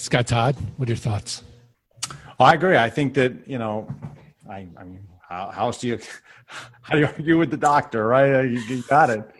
Scott 0.00 0.26
Todd, 0.26 0.56
what 0.76 0.88
are 0.88 0.92
your 0.92 0.96
thoughts? 0.96 1.44
Well, 2.08 2.48
I 2.48 2.54
agree. 2.54 2.76
I 2.76 2.88
think 2.88 3.14
that 3.14 3.46
you 3.46 3.58
know, 3.58 3.86
I, 4.48 4.66
I 4.78 4.84
mean, 4.84 5.06
how, 5.28 5.50
how 5.50 5.66
else 5.66 5.78
do 5.78 5.88
you 5.88 5.98
how 6.46 6.94
do 6.94 7.00
you 7.00 7.06
argue 7.06 7.38
with 7.38 7.50
the 7.50 7.56
doctor, 7.56 8.06
right? 8.06 8.34
Uh, 8.34 8.40
You, 8.40 8.60
you 8.60 8.82
got 8.82 9.10
it. 9.10 9.30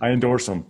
I 0.00 0.10
endorse 0.10 0.46
them. 0.46 0.66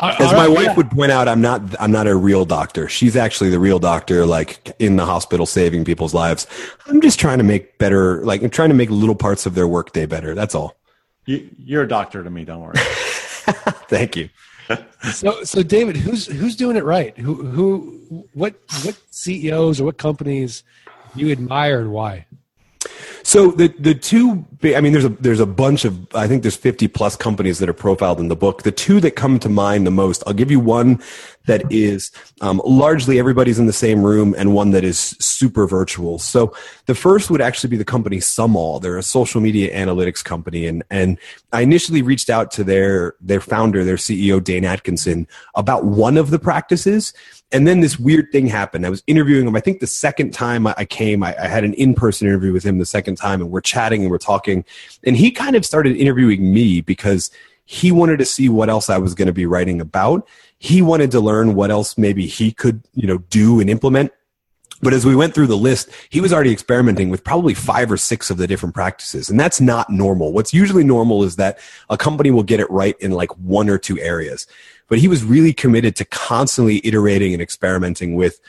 As 0.00 0.32
my 0.32 0.46
wife 0.46 0.76
would 0.76 0.88
point 0.90 1.10
out, 1.10 1.26
I'm 1.26 1.40
not 1.40 1.60
I'm 1.80 1.90
not 1.90 2.06
a 2.06 2.14
real 2.14 2.44
doctor. 2.44 2.88
She's 2.88 3.16
actually 3.16 3.50
the 3.50 3.58
real 3.58 3.80
doctor, 3.80 4.24
like 4.24 4.70
in 4.78 4.94
the 4.94 5.04
hospital 5.04 5.46
saving 5.46 5.84
people's 5.84 6.14
lives. 6.14 6.46
I'm 6.86 7.00
just 7.00 7.18
trying 7.18 7.38
to 7.38 7.44
make 7.44 7.76
better, 7.78 8.24
like 8.24 8.42
I'm 8.42 8.50
trying 8.50 8.68
to 8.68 8.74
make 8.74 8.88
little 8.88 9.16
parts 9.16 9.46
of 9.46 9.56
their 9.56 9.66
workday 9.66 10.06
better. 10.06 10.32
That's 10.34 10.54
all. 10.54 10.76
You, 11.26 11.50
you're 11.58 11.82
a 11.82 11.88
doctor 11.88 12.22
to 12.22 12.30
me. 12.30 12.44
Don't 12.44 12.62
worry. 12.62 12.74
Thank 13.88 14.14
you. 14.16 14.28
So, 15.12 15.44
so 15.44 15.62
David, 15.62 15.96
who's 15.96 16.26
who's 16.26 16.56
doing 16.56 16.76
it 16.76 16.84
right? 16.84 17.16
Who 17.18 17.34
who 17.34 18.26
what 18.32 18.54
what 18.82 18.98
CEOs 19.10 19.80
or 19.80 19.84
what 19.84 19.98
companies 19.98 20.64
you 21.14 21.30
admire 21.30 21.80
and 21.80 21.92
why? 21.92 22.26
So 23.22 23.50
the 23.50 23.68
the 23.78 23.94
two, 23.94 24.44
I 24.62 24.80
mean, 24.80 24.92
there's 24.92 25.04
a 25.04 25.08
there's 25.08 25.40
a 25.40 25.46
bunch 25.46 25.84
of 25.84 26.06
I 26.14 26.28
think 26.28 26.42
there's 26.42 26.56
50 26.56 26.88
plus 26.88 27.16
companies 27.16 27.58
that 27.58 27.68
are 27.68 27.74
profiled 27.74 28.20
in 28.20 28.28
the 28.28 28.36
book. 28.36 28.62
The 28.62 28.72
two 28.72 29.00
that 29.00 29.12
come 29.12 29.38
to 29.40 29.48
mind 29.48 29.86
the 29.86 29.90
most, 29.90 30.22
I'll 30.26 30.34
give 30.34 30.50
you 30.50 30.60
one 30.60 31.02
that 31.46 31.70
is 31.70 32.10
um, 32.40 32.60
largely 32.64 33.18
everybody's 33.18 33.58
in 33.58 33.66
the 33.66 33.72
same 33.72 34.02
room, 34.02 34.34
and 34.36 34.54
one 34.54 34.70
that 34.70 34.84
is 34.84 34.98
super 35.20 35.66
virtual. 35.66 36.18
So 36.18 36.54
the 36.86 36.94
first 36.94 37.30
would 37.30 37.40
actually 37.40 37.70
be 37.70 37.76
the 37.76 37.84
company 37.84 38.18
SumAll. 38.18 38.80
They're 38.80 38.98
a 38.98 39.02
social 39.02 39.40
media 39.40 39.74
analytics 39.74 40.24
company, 40.24 40.66
and 40.66 40.82
and 40.90 41.18
I 41.52 41.60
initially 41.60 42.02
reached 42.02 42.30
out 42.30 42.50
to 42.52 42.64
their 42.64 43.14
their 43.20 43.40
founder, 43.40 43.84
their 43.84 43.96
CEO 43.96 44.42
Dane 44.42 44.64
Atkinson, 44.64 45.28
about 45.54 45.84
one 45.84 46.16
of 46.16 46.30
the 46.30 46.38
practices, 46.38 47.12
and 47.52 47.68
then 47.68 47.80
this 47.80 47.98
weird 47.98 48.32
thing 48.32 48.46
happened. 48.46 48.84
I 48.84 48.90
was 48.90 49.02
interviewing 49.06 49.46
him. 49.46 49.54
I 49.54 49.60
think 49.60 49.80
the 49.80 49.86
second 49.86 50.32
time 50.32 50.66
I 50.66 50.84
came, 50.84 51.22
I, 51.22 51.36
I 51.38 51.46
had 51.46 51.62
an 51.62 51.74
in-person 51.74 52.26
interview 52.26 52.52
with 52.52 52.64
him 52.64 52.78
the 52.78 52.86
second 52.86 53.16
time, 53.16 53.40
and 53.40 53.50
we're 53.50 53.60
chatting 53.60 54.02
and 54.02 54.10
we're 54.10 54.18
talking. 54.18 54.64
And 55.04 55.16
he 55.16 55.30
kind 55.30 55.54
of 55.54 55.64
started 55.64 55.96
interviewing 55.96 56.52
me 56.52 56.80
because 56.80 57.30
he 57.64 57.92
wanted 57.92 58.18
to 58.18 58.24
see 58.24 58.48
what 58.48 58.68
else 58.68 58.90
I 58.90 58.98
was 58.98 59.14
going 59.14 59.26
to 59.26 59.32
be 59.32 59.46
writing 59.46 59.80
about. 59.80 60.28
He 60.58 60.82
wanted 60.82 61.10
to 61.12 61.20
learn 61.20 61.54
what 61.54 61.70
else 61.70 61.96
maybe 61.98 62.26
he 62.26 62.52
could, 62.52 62.82
you 62.94 63.06
know, 63.06 63.18
do 63.18 63.60
and 63.60 63.70
implement. 63.70 64.12
But 64.82 64.92
as 64.92 65.06
we 65.06 65.16
went 65.16 65.34
through 65.34 65.46
the 65.46 65.56
list, 65.56 65.88
he 66.10 66.20
was 66.20 66.32
already 66.32 66.52
experimenting 66.52 67.08
with 67.08 67.24
probably 67.24 67.54
five 67.54 67.90
or 67.90 67.96
six 67.96 68.28
of 68.28 68.36
the 68.36 68.46
different 68.46 68.74
practices. 68.74 69.30
And 69.30 69.40
that's 69.40 69.60
not 69.60 69.88
normal. 69.88 70.32
What's 70.32 70.52
usually 70.52 70.84
normal 70.84 71.24
is 71.24 71.36
that 71.36 71.58
a 71.88 71.96
company 71.96 72.30
will 72.30 72.42
get 72.42 72.60
it 72.60 72.70
right 72.70 72.96
in 73.00 73.12
like 73.12 73.30
one 73.38 73.70
or 73.70 73.78
two 73.78 73.98
areas 73.98 74.46
but 74.88 74.98
he 74.98 75.08
was 75.08 75.24
really 75.24 75.52
committed 75.52 75.96
to 75.96 76.04
constantly 76.04 76.80
iterating 76.84 77.32
and 77.32 77.42
experimenting 77.42 78.14
with 78.14 78.40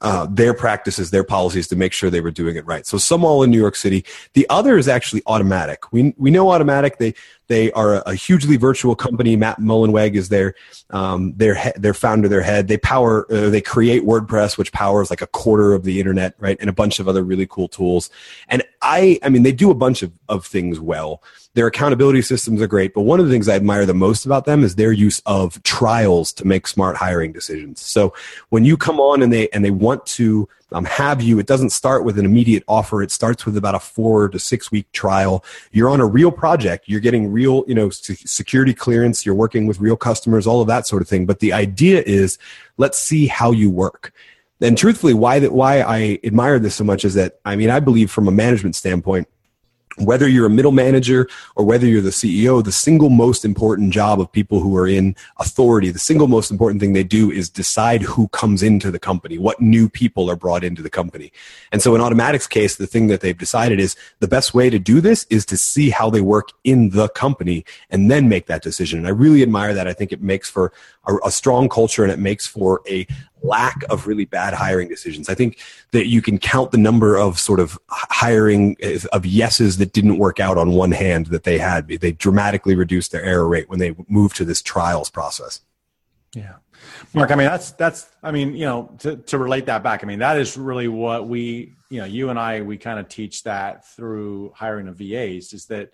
uh, 0.00 0.26
their 0.30 0.54
practices, 0.54 1.10
their 1.10 1.24
policies 1.24 1.68
to 1.68 1.76
make 1.76 1.92
sure 1.92 2.10
they 2.10 2.20
were 2.20 2.30
doing 2.30 2.56
it 2.56 2.64
right. 2.66 2.86
So 2.86 2.96
SumAll 2.96 3.44
in 3.44 3.50
New 3.50 3.58
York 3.58 3.76
City. 3.76 4.04
The 4.32 4.46
other 4.48 4.78
is 4.78 4.88
actually 4.88 5.20
Automattic. 5.22 5.78
We 5.92 6.14
we 6.16 6.30
know 6.30 6.46
Automattic. 6.46 6.96
They 6.98 7.14
they 7.48 7.72
are 7.72 7.96
a, 7.96 8.02
a 8.06 8.14
hugely 8.14 8.56
virtual 8.56 8.94
company. 8.94 9.36
Matt 9.36 9.58
Mullenweg 9.58 10.14
is 10.14 10.28
their 10.28 10.54
um, 10.90 11.34
their 11.36 11.54
he- 11.54 11.72
their 11.76 11.94
founder, 11.94 12.28
their 12.28 12.42
head. 12.42 12.68
They 12.68 12.78
power 12.78 13.30
uh, 13.32 13.50
they 13.50 13.60
create 13.60 14.04
WordPress, 14.04 14.56
which 14.56 14.72
powers 14.72 15.10
like 15.10 15.22
a 15.22 15.26
quarter 15.26 15.74
of 15.74 15.84
the 15.84 16.00
internet, 16.00 16.34
right, 16.38 16.56
and 16.60 16.70
a 16.70 16.74
bunch 16.74 17.00
of 17.00 17.08
other 17.08 17.22
really 17.22 17.46
cool 17.46 17.68
tools. 17.68 18.10
And 18.48 18.62
I 18.80 19.18
I 19.22 19.28
mean 19.28 19.42
they 19.42 19.52
do 19.52 19.70
a 19.70 19.74
bunch 19.74 20.02
of 20.02 20.12
of 20.28 20.46
things 20.46 20.80
well. 20.80 21.22
Their 21.58 21.66
accountability 21.66 22.22
systems 22.22 22.62
are 22.62 22.68
great, 22.68 22.94
but 22.94 23.00
one 23.00 23.18
of 23.18 23.26
the 23.26 23.32
things 23.32 23.48
I 23.48 23.56
admire 23.56 23.84
the 23.84 23.92
most 23.92 24.24
about 24.24 24.44
them 24.44 24.62
is 24.62 24.76
their 24.76 24.92
use 24.92 25.20
of 25.26 25.60
trials 25.64 26.32
to 26.34 26.46
make 26.46 26.68
smart 26.68 26.94
hiring 26.94 27.32
decisions. 27.32 27.80
So 27.80 28.14
when 28.50 28.64
you 28.64 28.76
come 28.76 29.00
on 29.00 29.22
and 29.22 29.32
they 29.32 29.48
and 29.48 29.64
they 29.64 29.72
want 29.72 30.06
to 30.06 30.48
um, 30.70 30.84
have 30.84 31.20
you, 31.20 31.40
it 31.40 31.48
doesn't 31.48 31.70
start 31.70 32.04
with 32.04 32.16
an 32.16 32.24
immediate 32.24 32.62
offer. 32.68 33.02
It 33.02 33.10
starts 33.10 33.44
with 33.44 33.56
about 33.56 33.74
a 33.74 33.80
four 33.80 34.28
to 34.28 34.38
six 34.38 34.70
week 34.70 34.86
trial. 34.92 35.44
You're 35.72 35.90
on 35.90 36.00
a 36.00 36.06
real 36.06 36.30
project. 36.30 36.84
You're 36.86 37.00
getting 37.00 37.32
real, 37.32 37.64
you 37.66 37.74
know, 37.74 37.90
security 37.90 38.72
clearance. 38.72 39.26
You're 39.26 39.34
working 39.34 39.66
with 39.66 39.80
real 39.80 39.96
customers, 39.96 40.46
all 40.46 40.60
of 40.60 40.68
that 40.68 40.86
sort 40.86 41.02
of 41.02 41.08
thing. 41.08 41.26
But 41.26 41.40
the 41.40 41.52
idea 41.52 42.04
is, 42.06 42.38
let's 42.76 43.00
see 43.00 43.26
how 43.26 43.50
you 43.50 43.68
work. 43.68 44.12
And 44.60 44.78
truthfully, 44.78 45.14
why 45.14 45.40
that 45.40 45.52
why 45.52 45.80
I 45.80 46.20
admire 46.22 46.60
this 46.60 46.76
so 46.76 46.84
much 46.84 47.04
is 47.04 47.14
that 47.14 47.40
I 47.44 47.56
mean 47.56 47.70
I 47.70 47.80
believe 47.80 48.12
from 48.12 48.28
a 48.28 48.32
management 48.32 48.76
standpoint 48.76 49.26
whether 50.00 50.28
you're 50.28 50.46
a 50.46 50.50
middle 50.50 50.72
manager 50.72 51.28
or 51.56 51.64
whether 51.64 51.86
you're 51.86 52.00
the 52.02 52.10
CEO, 52.10 52.62
the 52.62 52.72
single 52.72 53.10
most 53.10 53.44
important 53.44 53.92
job 53.92 54.20
of 54.20 54.30
people 54.30 54.60
who 54.60 54.76
are 54.76 54.86
in 54.86 55.16
authority, 55.38 55.90
the 55.90 55.98
single 55.98 56.28
most 56.28 56.50
important 56.50 56.80
thing 56.80 56.92
they 56.92 57.04
do 57.04 57.30
is 57.30 57.48
decide 57.48 58.02
who 58.02 58.28
comes 58.28 58.62
into 58.62 58.90
the 58.90 58.98
company, 58.98 59.38
what 59.38 59.60
new 59.60 59.88
people 59.88 60.30
are 60.30 60.36
brought 60.36 60.64
into 60.64 60.82
the 60.82 60.90
company. 60.90 61.32
And 61.72 61.82
so 61.82 61.94
in 61.94 62.00
Automattic's 62.00 62.46
case, 62.46 62.76
the 62.76 62.86
thing 62.86 63.08
that 63.08 63.20
they've 63.20 63.36
decided 63.36 63.80
is 63.80 63.96
the 64.20 64.28
best 64.28 64.54
way 64.54 64.70
to 64.70 64.78
do 64.78 65.00
this 65.00 65.26
is 65.30 65.44
to 65.46 65.56
see 65.56 65.90
how 65.90 66.10
they 66.10 66.20
work 66.20 66.50
in 66.64 66.90
the 66.90 67.08
company 67.10 67.64
and 67.90 68.10
then 68.10 68.28
make 68.28 68.46
that 68.46 68.62
decision. 68.62 68.98
And 68.98 69.06
I 69.06 69.10
really 69.10 69.42
admire 69.42 69.74
that. 69.74 69.88
I 69.88 69.92
think 69.92 70.12
it 70.12 70.22
makes 70.22 70.48
for 70.48 70.72
a, 71.06 71.16
a 71.24 71.30
strong 71.30 71.68
culture 71.68 72.02
and 72.02 72.12
it 72.12 72.18
makes 72.18 72.46
for 72.46 72.82
a 72.88 73.06
lack 73.42 73.82
of 73.90 74.06
really 74.06 74.24
bad 74.24 74.54
hiring 74.54 74.88
decisions. 74.88 75.28
I 75.28 75.34
think 75.34 75.58
that 75.92 76.06
you 76.06 76.22
can 76.22 76.38
count 76.38 76.70
the 76.70 76.78
number 76.78 77.16
of 77.16 77.38
sort 77.38 77.60
of 77.60 77.78
hiring 77.88 78.76
of 79.12 79.26
yeses 79.26 79.78
that 79.78 79.92
didn't 79.92 80.18
work 80.18 80.40
out 80.40 80.58
on 80.58 80.72
one 80.72 80.92
hand 80.92 81.26
that 81.26 81.44
they 81.44 81.58
had. 81.58 81.88
They 81.88 82.12
dramatically 82.12 82.74
reduced 82.74 83.12
their 83.12 83.22
error 83.22 83.48
rate 83.48 83.68
when 83.68 83.78
they 83.78 83.94
moved 84.08 84.36
to 84.36 84.44
this 84.44 84.62
trials 84.62 85.10
process. 85.10 85.60
Yeah. 86.34 86.56
Mark, 87.14 87.30
I 87.30 87.34
mean, 87.34 87.46
that's, 87.46 87.72
that's, 87.72 88.08
I 88.22 88.30
mean, 88.30 88.54
you 88.54 88.64
know, 88.64 88.94
to, 89.00 89.16
to 89.16 89.38
relate 89.38 89.66
that 89.66 89.82
back, 89.82 90.04
I 90.04 90.06
mean, 90.06 90.18
that 90.18 90.38
is 90.38 90.56
really 90.56 90.88
what 90.88 91.26
we, 91.26 91.74
you 91.90 92.00
know, 92.00 92.06
you 92.06 92.30
and 92.30 92.38
I, 92.38 92.60
we 92.60 92.76
kind 92.76 92.98
of 92.98 93.08
teach 93.08 93.44
that 93.44 93.86
through 93.86 94.52
hiring 94.54 94.88
of 94.88 94.96
VAs 94.96 95.52
is 95.52 95.66
that, 95.66 95.90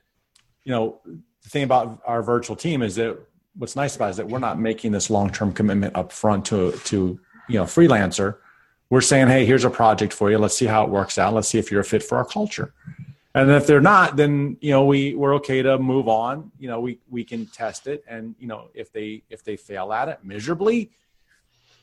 you 0.64 0.72
know, 0.72 1.00
the 1.04 1.48
thing 1.48 1.62
about 1.62 2.00
our 2.06 2.22
virtual 2.22 2.56
team 2.56 2.82
is 2.82 2.96
that 2.96 3.18
what's 3.56 3.76
nice 3.76 3.94
about 3.96 4.08
it 4.08 4.10
is 4.10 4.16
that 4.16 4.28
we're 4.28 4.38
not 4.38 4.58
making 4.58 4.92
this 4.92 5.10
long-term 5.10 5.52
commitment 5.52 5.94
up 5.94 6.10
front 6.10 6.44
to, 6.46 6.72
to 6.84 7.20
you 7.48 7.58
know 7.58 7.64
freelancer 7.64 8.36
we're 8.90 9.00
saying 9.00 9.28
hey 9.28 9.44
here's 9.44 9.64
a 9.64 9.70
project 9.70 10.12
for 10.12 10.30
you. 10.30 10.38
Let's 10.38 10.56
see 10.56 10.66
how 10.66 10.84
it 10.84 10.90
works 10.90 11.18
out. 11.18 11.34
Let's 11.34 11.48
see 11.48 11.58
if 11.58 11.70
you're 11.70 11.80
a 11.80 11.84
fit 11.84 12.02
for 12.02 12.16
our 12.18 12.24
culture. 12.24 12.72
And 13.34 13.50
if 13.50 13.66
they're 13.66 13.80
not 13.80 14.16
then 14.16 14.56
you 14.60 14.70
know 14.70 14.84
we 14.84 15.14
we're 15.14 15.34
okay 15.36 15.62
to 15.62 15.78
move 15.78 16.06
on. 16.08 16.52
You 16.58 16.68
know 16.68 16.80
we 16.80 17.00
we 17.08 17.24
can 17.24 17.46
test 17.46 17.86
it. 17.86 18.04
And 18.06 18.34
you 18.38 18.46
know 18.46 18.68
if 18.74 18.92
they 18.92 19.24
if 19.30 19.42
they 19.42 19.56
fail 19.56 19.92
at 19.92 20.08
it 20.08 20.20
miserably 20.22 20.92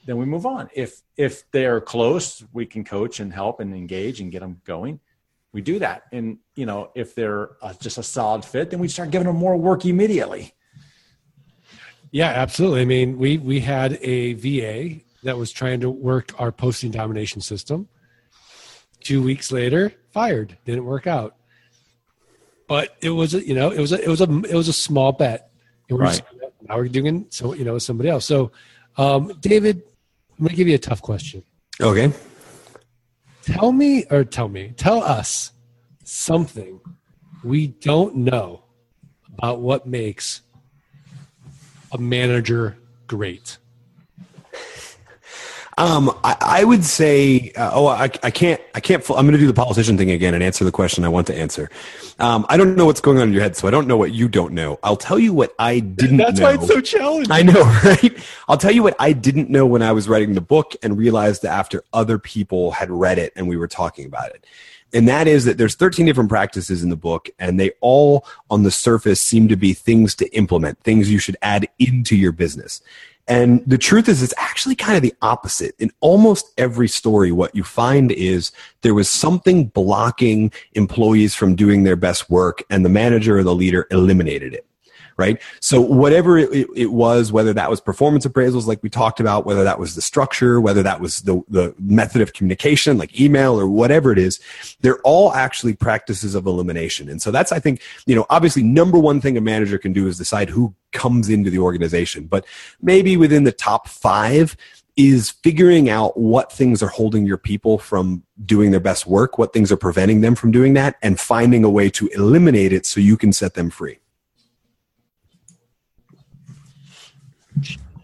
then 0.06 0.18
we 0.18 0.26
move 0.26 0.46
on. 0.46 0.70
If 0.74 1.02
if 1.18 1.50
they're 1.52 1.82
close 1.82 2.44
we 2.54 2.66
can 2.66 2.84
coach 2.84 3.20
and 3.20 3.34
help 3.34 3.60
and 3.60 3.76
engage 3.76 4.22
and 4.22 4.32
get 4.32 4.40
them 4.40 4.62
going. 4.64 5.00
We 5.52 5.62
do 5.62 5.80
that. 5.80 6.04
And 6.14 6.38
you 6.56 6.66
know 6.66 6.92
if 6.96 7.14
they're 7.14 7.58
just 7.80 7.98
a 7.98 8.04
solid 8.04 8.46
fit 8.46 8.70
then 8.70 8.80
we 8.80 8.88
start 8.88 9.12
giving 9.12 9.28
them 9.28 9.36
more 9.36 9.58
work 9.58 9.86
immediately. 9.86 10.54
Yeah 12.12 12.30
absolutely. 12.30 12.82
I 12.82 12.86
mean 12.86 13.18
we 13.18 13.38
we 13.38 13.60
had 13.60 13.98
a 14.02 14.34
va 14.36 15.02
that 15.24 15.38
was 15.38 15.52
trying 15.52 15.82
to 15.82 15.90
work 15.90 16.34
our 16.40 16.52
posting 16.52 16.92
domination 16.92 17.42
system. 17.42 17.88
Two 19.02 19.22
weeks 19.22 19.52
later, 19.52 19.94
fired. 20.12 20.58
Didn't 20.66 20.86
work 20.86 21.08
out. 21.08 21.36
But 22.68 22.96
it 23.02 23.10
was 23.10 23.34
a, 23.34 23.46
you 23.46 23.54
know, 23.54 23.72
it 23.72 23.80
was 23.80 23.92
a, 23.92 24.02
it 24.02 24.08
was 24.08 24.22
a, 24.22 24.30
it 24.44 24.54
was 24.54 24.68
a 24.68 24.74
small 24.74 25.12
bet. 25.12 25.52
And 25.90 25.98
we're 25.98 26.06
right. 26.06 26.22
Just, 26.32 26.54
now 26.68 26.78
we're 26.78 26.88
doing 26.88 27.26
so, 27.30 27.54
you 27.54 27.66
know, 27.66 27.78
somebody 27.78 28.10
else. 28.10 28.26
So, 28.26 28.52
um, 28.98 29.34
David, 29.42 29.84
I'm 30.32 30.46
going 30.46 30.50
to 30.50 30.56
give 30.56 30.68
you 30.68 30.76
a 30.76 30.80
tough 30.80 31.02
question. 31.02 31.44
Okay. 31.80 32.12
Tell 33.44 33.72
me, 33.72 34.06
or 34.10 34.24
tell 34.24 34.48
me, 34.48 34.74
tell 34.78 35.02
us 35.02 35.52
something 36.04 36.80
we 37.44 37.68
don't 37.68 38.16
know 38.16 38.64
about 39.34 39.60
what 39.62 39.88
makes 39.88 40.42
a 41.92 41.98
manager 41.98 42.78
great. 43.08 43.58
Um, 45.78 46.18
I, 46.24 46.36
I, 46.42 46.64
would 46.64 46.84
say, 46.84 47.52
uh, 47.56 47.72
oh, 47.74 47.88
I, 47.88 48.04
I, 48.24 48.32
can't, 48.32 48.62
I 48.76 48.80
can't. 48.80 49.02
I'm 49.10 49.26
going 49.26 49.32
to 49.32 49.38
do 49.38 49.48
the 49.48 49.54
politician 49.54 49.98
thing 49.98 50.12
again 50.12 50.34
and 50.34 50.44
answer 50.44 50.66
the 50.66 50.72
question 50.72 51.06
I 51.06 51.10
want 51.10 51.28
to 51.28 51.36
answer. 51.36 51.70
Um, 52.20 52.46
I 52.50 52.58
don't 52.58 52.76
know 52.76 52.86
what's 52.86 53.02
going 53.02 53.18
on 53.18 53.30
in 53.30 53.34
your 53.34 53.42
head, 53.42 53.56
so 53.56 53.68
I 53.68 53.72
don't 53.72 53.88
know 53.88 53.98
what 53.98 54.12
you 54.12 54.28
don't 54.28 54.54
know. 54.54 54.80
I'll 54.84 54.98
tell 54.98 55.18
you 55.18 55.34
what 55.34 55.56
I 55.58 55.80
didn't. 55.80 56.18
Know. 56.18 56.26
That's 56.26 56.40
know. 56.40 56.48
why 56.48 56.54
it's 56.56 56.68
so 56.68 56.82
challenging. 56.82 57.32
I 57.32 57.42
know, 57.42 57.64
right? 57.84 58.14
I'll 58.48 58.58
tell 58.58 58.72
you 58.72 58.84
what 58.84 58.96
I 59.00 59.14
didn't 59.14 59.50
know 59.50 59.66
when 59.66 59.82
I 59.82 59.92
was 59.92 60.10
writing 60.10 60.34
the 60.34 60.42
book 60.42 60.76
and 60.84 60.98
realized 60.98 61.46
after 61.46 61.84
other 61.94 62.20
people 62.20 62.72
had 62.72 62.92
read 62.92 63.18
it 63.18 63.34
and 63.36 63.48
we 63.48 63.58
were 63.58 63.68
talking 63.68 64.06
about 64.06 64.30
it 64.30 64.46
and 64.94 65.08
that 65.08 65.28
is 65.28 65.46
that 65.46 65.58
there's 65.58 65.76
13 65.76 66.06
different 66.06 66.30
practices 66.30 66.84
in 66.84 66.90
the 66.90 66.96
book 66.96 67.30
and 67.40 67.60
they 67.60 67.72
all 67.82 68.26
on 68.50 68.64
the 68.64 68.72
surface 68.72 69.22
seem 69.22 69.48
to 69.48 69.56
be 69.56 69.74
things 69.74 70.16
to 70.16 70.28
implement 70.36 70.80
things 70.80 71.12
you 71.12 71.20
should 71.20 71.38
add 71.42 71.68
into 71.80 72.16
your 72.16 72.32
business 72.32 72.82
and 73.28 73.64
the 73.66 73.78
truth 73.78 74.10
is, 74.10 74.24
it's 74.24 74.34
actually 74.38 74.76
kind 74.76 74.96
of 74.96 75.02
the 75.04 75.14
opposite. 75.22 75.76
In 75.80 75.92
almost 76.00 76.52
every 76.58 76.88
story, 76.88 77.32
what 77.32 77.56
you 77.56 77.64
find 77.64 78.12
is 78.12 78.52
there 78.82 78.94
was 78.94 79.10
something 79.10 79.68
blocking 79.68 80.52
employees 80.74 81.36
from 81.36 81.56
doing 81.56 81.84
their 81.84 81.96
best 81.96 82.30
work, 82.30 82.64
and 82.70 82.84
the 82.84 82.90
manager 82.90 83.38
or 83.38 83.44
the 83.44 83.56
leader 83.56 83.88
eliminated 83.92 84.54
it. 84.54 84.66
Right? 85.18 85.42
So 85.60 85.82
whatever 85.82 86.38
it, 86.38 86.68
it, 86.76 86.92
was, 86.92 87.32
whether 87.32 87.54
that 87.54 87.70
was 87.70 87.82
performance 87.82 88.26
appraisals 88.26 88.66
like 88.66 88.82
we 88.84 88.90
talked 88.90 89.20
about, 89.20 89.46
whether 89.46 89.64
that 89.64 89.80
was 89.80 89.96
the 89.96 90.02
structure, 90.02 90.60
whether 90.60 90.84
that 90.84 91.00
was 91.00 91.22
the, 91.22 91.42
the 91.48 91.76
method 91.80 92.22
of 92.22 92.34
communication 92.34 92.98
like 92.98 93.20
email 93.20 93.60
or 93.60 93.68
whatever 93.68 94.12
it 94.12 94.20
is, 94.20 94.40
they're 94.82 95.00
all 95.00 95.34
actually 95.34 95.74
practices 95.74 96.36
of 96.36 96.46
elimination. 96.46 97.10
And 97.10 97.22
so 97.22 97.32
that's, 97.32 97.52
I 97.52 97.60
think, 97.60 97.82
you 98.06 98.16
know, 98.16 98.26
obviously 98.30 98.64
number 98.64 99.00
one 99.00 99.22
thing 99.22 99.38
a 99.38 99.42
manager 99.42 99.78
can 99.78 99.94
do 99.94 100.08
is 100.08 100.18
decide 100.18 100.50
who 100.50 100.74
comes 100.92 101.30
into 101.30 101.50
the 101.50 101.60
organization. 101.60 102.26
But 102.26 102.46
maybe 102.82 103.18
within 103.18 103.44
the 103.44 103.52
top 103.52 103.88
five, 103.88 104.58
is 104.98 105.32
figuring 105.32 105.90
out 105.90 106.18
what 106.18 106.52
things 106.52 106.84
are 106.84 106.88
holding 106.88 107.26
your 107.26 107.38
people 107.38 107.78
from 107.78 108.24
doing 108.46 108.72
their 108.72 108.80
best 108.80 109.08
work, 109.08 109.38
what 109.38 109.54
things 109.54 109.72
are 109.72 109.78
preventing 109.78 110.22
them 110.22 110.36
from 110.36 110.52
doing 110.52 110.74
that, 110.74 110.98
and 111.02 111.20
finding 111.20 111.64
a 111.64 111.70
way 111.70 111.90
to 111.90 112.08
eliminate 112.08 112.74
it 112.74 112.86
so 112.86 113.00
you 113.00 113.16
can 113.16 113.32
set 113.32 113.54
them 113.54 113.70
free. 113.70 114.00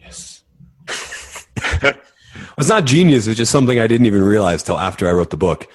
Yes. 0.02 0.44
it's 2.58 2.70
not 2.70 2.86
genius, 2.86 3.28
it's 3.28 3.38
just 3.38 3.52
something 3.52 3.80
I 3.80 3.88
didn't 3.88 4.08
even 4.08 4.24
realize 4.24 4.64
till 4.64 4.78
after 4.78 5.08
I 5.08 5.12
wrote 5.12 5.30
the 5.30 5.38
book. 5.38 5.68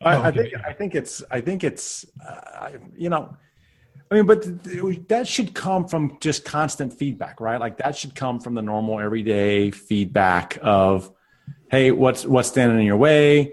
I, 0.00 0.28
I 0.28 0.30
think 0.30 0.54
I 0.64 0.72
think 0.72 0.94
it's 0.94 1.24
I 1.28 1.40
think 1.40 1.64
it's 1.64 2.06
uh, 2.24 2.70
you 2.96 3.08
know 3.10 3.36
I 4.10 4.14
mean, 4.14 4.26
but 4.26 5.08
that 5.08 5.28
should 5.28 5.54
come 5.54 5.86
from 5.86 6.16
just 6.20 6.44
constant 6.44 6.94
feedback, 6.94 7.40
right? 7.40 7.60
Like 7.60 7.76
that 7.78 7.94
should 7.96 8.14
come 8.14 8.40
from 8.40 8.54
the 8.54 8.62
normal 8.62 9.00
everyday 9.00 9.70
feedback 9.70 10.58
of, 10.62 11.12
hey, 11.70 11.90
what's 11.90 12.24
what's 12.24 12.48
standing 12.48 12.78
in 12.78 12.86
your 12.86 12.96
way? 12.96 13.52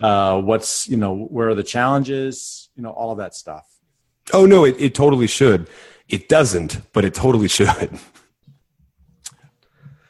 Uh, 0.00 0.40
what's 0.40 0.88
you 0.88 0.96
know 0.96 1.16
where 1.16 1.48
are 1.48 1.54
the 1.56 1.64
challenges? 1.64 2.68
You 2.76 2.84
know, 2.84 2.90
all 2.90 3.10
of 3.10 3.18
that 3.18 3.34
stuff. 3.34 3.66
Oh 4.32 4.46
no, 4.46 4.64
it, 4.64 4.76
it 4.78 4.94
totally 4.94 5.26
should. 5.26 5.68
It 6.08 6.28
doesn't, 6.28 6.80
but 6.92 7.04
it 7.04 7.14
totally 7.14 7.48
should. 7.58 7.98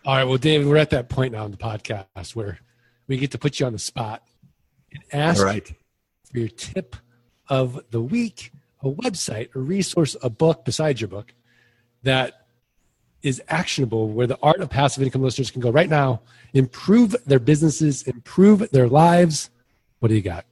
All 0.07 0.15
right, 0.15 0.23
well, 0.23 0.39
David, 0.39 0.69
we're 0.69 0.77
at 0.77 0.91
that 0.91 1.09
point 1.09 1.33
now 1.33 1.45
in 1.47 1.51
the 1.51 1.57
podcast 1.57 2.37
where 2.37 2.61
we 3.09 3.17
get 3.17 3.33
to 3.33 3.39
put 3.39 3.59
you 3.59 3.67
on 3.67 3.73
the 3.73 3.79
spot 3.81 4.23
and 4.93 5.03
ask 5.13 5.43
right. 5.43 5.67
for 6.31 6.39
your 6.39 6.49
tip 6.49 6.95
of 7.49 7.81
the 7.91 8.01
week 8.01 8.53
a 8.85 8.89
website, 8.89 9.53
a 9.57 9.59
resource, 9.59 10.15
a 10.23 10.31
book 10.31 10.65
besides 10.65 11.01
your 11.01 11.09
book 11.09 11.35
that 12.05 12.47
is 13.23 13.43
actionable 13.49 14.09
where 14.09 14.29
the 14.29 14.39
art 14.45 14.61
of 14.61 14.71
passive 14.71 15.03
income 15.03 15.23
listeners 15.23 15.51
can 15.51 15.61
go 15.61 15.71
right 15.71 15.91
now, 15.91 16.21
improve 16.55 17.17
their 17.27 17.41
businesses, 17.41 18.05
improve 18.05 18.71
their 18.71 18.87
lives. 18.87 19.51
What 19.99 20.11
do 20.11 20.15
you 20.15 20.23
got? 20.23 20.47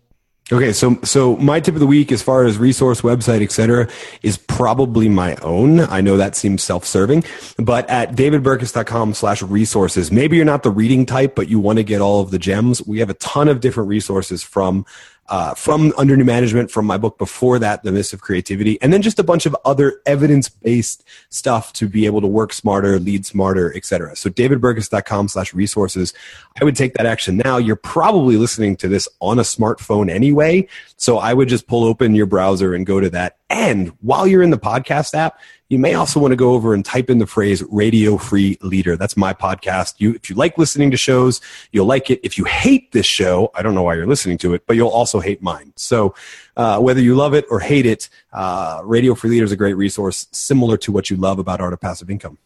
Okay, 0.53 0.75
so 0.75 0.99
so 1.03 1.39
my 1.39 1.59
tip 1.59 1.73
of 1.73 1.81
the 1.81 1.87
week, 1.87 2.13
as 2.13 2.23
far 2.23 2.45
as 2.45 2.59
resource, 2.59 3.01
website, 3.01 3.43
etc., 3.43 3.89
is 4.23 4.37
probably 4.37 5.09
my 5.09 5.37
own. 5.37 5.81
I 5.81 6.03
know 6.03 6.19
that 6.19 6.37
seems 6.37 6.63
self-serving, 6.63 7.25
but 7.57 7.89
at 7.89 8.15
davidburkus.com 8.15 9.15
slash 9.15 9.41
resources, 9.43 10.13
maybe 10.13 10.37
you're 10.37 10.45
not 10.45 10.63
the 10.63 10.71
reading 10.71 11.07
type, 11.07 11.35
but 11.35 11.49
you 11.49 11.59
want 11.59 11.79
to 11.79 11.83
get 11.83 12.03
all 12.03 12.21
of 12.21 12.31
the 12.31 12.39
gems. 12.39 12.87
We 12.87 12.99
have 12.99 13.09
a 13.09 13.15
ton 13.15 13.49
of 13.49 13.61
different 13.61 13.89
resources 13.89 14.43
from 14.43 14.85
uh, 15.29 15.55
from 15.55 15.93
under 15.97 16.17
new 16.17 16.25
management 16.25 16.71
from 16.71 16.87
my 16.87 16.97
book 16.97 17.19
before 17.19 17.59
that 17.59 17.83
the 17.83 17.93
myths 17.93 18.13
of 18.13 18.21
creativity 18.21 18.81
and 18.83 18.93
then 18.93 19.03
just 19.03 19.19
a 19.19 19.23
bunch 19.23 19.47
of 19.47 19.57
other 19.65 20.01
evidence-based 20.07 21.05
stuff 21.31 21.73
to 21.73 21.89
be 21.89 22.07
able 22.07 22.21
to 22.21 22.27
work 22.27 22.53
smarter 22.53 22.99
lead 22.99 23.25
smarter 23.25 23.75
etc 23.77 24.15
so 24.15 24.29
davidburkus.com 24.31 25.29
slash 25.29 25.55
resources. 25.55 26.13
I 26.61 26.65
would 26.65 26.77
take 26.77 26.95
that 26.95 27.07
action 27.07 27.37
now. 27.39 27.57
You're 27.57 27.77
probably 27.77 28.37
listening 28.37 28.77
to 28.77 28.89
this 28.89 29.09
on 29.21 29.39
a 29.39 29.43
smartphone 29.43 30.11
anyway 30.11 30.69
so 30.97 31.19
i 31.19 31.33
would 31.35 31.49
just 31.49 31.67
pull 31.67 31.85
open 31.85 32.15
your 32.15 32.27
browser 32.27 32.75
and 32.75 32.87
go 32.87 33.01
to 33.01 33.11
that 33.11 33.37
and 33.55 33.89
while 34.01 34.27
you're 34.27 34.43
in 34.43 34.51
the 34.51 34.59
podcast 34.59 35.15
app 35.15 35.39
you 35.75 35.79
may 35.81 35.95
also 35.95 36.21
want 36.21 36.31
to 36.31 36.37
go 36.37 36.53
over 36.53 36.75
and 36.75 36.85
type 36.85 37.09
in 37.09 37.19
the 37.19 37.27
phrase 37.27 37.63
radio 37.71 38.19
free 38.19 38.59
leader. 38.61 38.97
That's 38.97 39.17
my 39.17 39.33
podcast. 39.33 39.95
You, 39.99 40.15
if 40.15 40.29
you 40.29 40.37
like 40.37 40.59
listening 40.59 40.91
to 40.91 40.97
shows, 40.97 41.41
you'll 41.73 41.87
like 41.87 42.11
it. 42.11 42.21
If 42.23 42.37
you 42.37 42.45
hate 42.45 42.93
this 42.93 43.07
show, 43.07 43.51
I 43.55 43.63
don't 43.63 43.75
know 43.75 43.83
why 43.83 43.95
you're 43.95 44.07
listening 44.07 44.39
to 44.39 44.55
it, 44.55 44.67
but 44.67 44.77
you'll 44.77 44.91
also 44.91 45.21
hate 45.21 45.43
mine. 45.43 45.73
So, 45.75 46.15
uh, 46.57 46.79
whether 46.81 47.01
you 47.01 47.17
love 47.17 47.35
it 47.35 47.47
or 47.51 47.59
hate 47.59 47.87
it, 47.87 48.09
uh, 48.33 48.83
Radio 48.85 49.15
Free 49.15 49.31
Leader 49.31 49.45
is 49.45 49.53
a 49.53 49.57
great 49.57 49.75
resource 49.75 50.29
similar 50.31 50.77
to 50.77 50.93
what 50.93 51.11
you 51.11 51.17
love 51.17 51.39
about 51.39 51.61
Art 51.61 51.73
of 51.73 51.81
Passive 51.81 52.09
Income. 52.11 52.39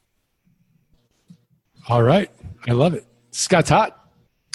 All 1.89 2.03
right. 2.03 2.31
I 2.67 2.73
love 2.73 2.95
it. 2.95 3.05
Scott 3.33 3.67
Todd, 3.67 3.93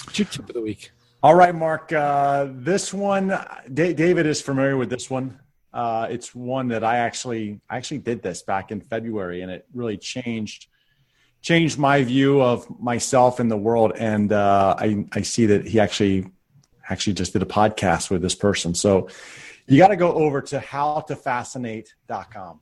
what's 0.04 0.18
your 0.18 0.26
tip 0.26 0.48
of 0.48 0.54
the 0.54 0.60
week? 0.60 0.90
All 1.22 1.34
right, 1.34 1.54
Mark. 1.54 1.92
Uh, 1.92 2.48
this 2.50 2.92
one, 2.92 3.38
D- 3.72 3.94
David 3.94 4.26
is 4.26 4.40
familiar 4.40 4.76
with 4.76 4.90
this 4.90 5.08
one. 5.08 5.38
Uh, 5.74 6.06
it's 6.08 6.32
one 6.32 6.68
that 6.68 6.84
I 6.84 6.98
actually 6.98 7.60
I 7.68 7.78
actually 7.78 7.98
did 7.98 8.22
this 8.22 8.42
back 8.42 8.70
in 8.70 8.80
February, 8.80 9.42
and 9.42 9.50
it 9.50 9.66
really 9.74 9.96
changed 9.96 10.68
changed 11.42 11.80
my 11.80 12.04
view 12.04 12.40
of 12.40 12.80
myself 12.80 13.40
in 13.40 13.48
the 13.48 13.56
world. 13.56 13.92
And 13.98 14.32
uh, 14.32 14.76
I 14.78 15.04
I 15.12 15.22
see 15.22 15.46
that 15.46 15.66
he 15.66 15.80
actually 15.80 16.30
actually 16.88 17.14
just 17.14 17.32
did 17.32 17.42
a 17.42 17.46
podcast 17.46 18.08
with 18.08 18.22
this 18.22 18.36
person. 18.36 18.72
So 18.72 19.08
you 19.66 19.78
got 19.78 19.88
to 19.88 19.96
go 19.96 20.12
over 20.12 20.40
to 20.42 20.60
howtofascinate.com. 20.60 22.60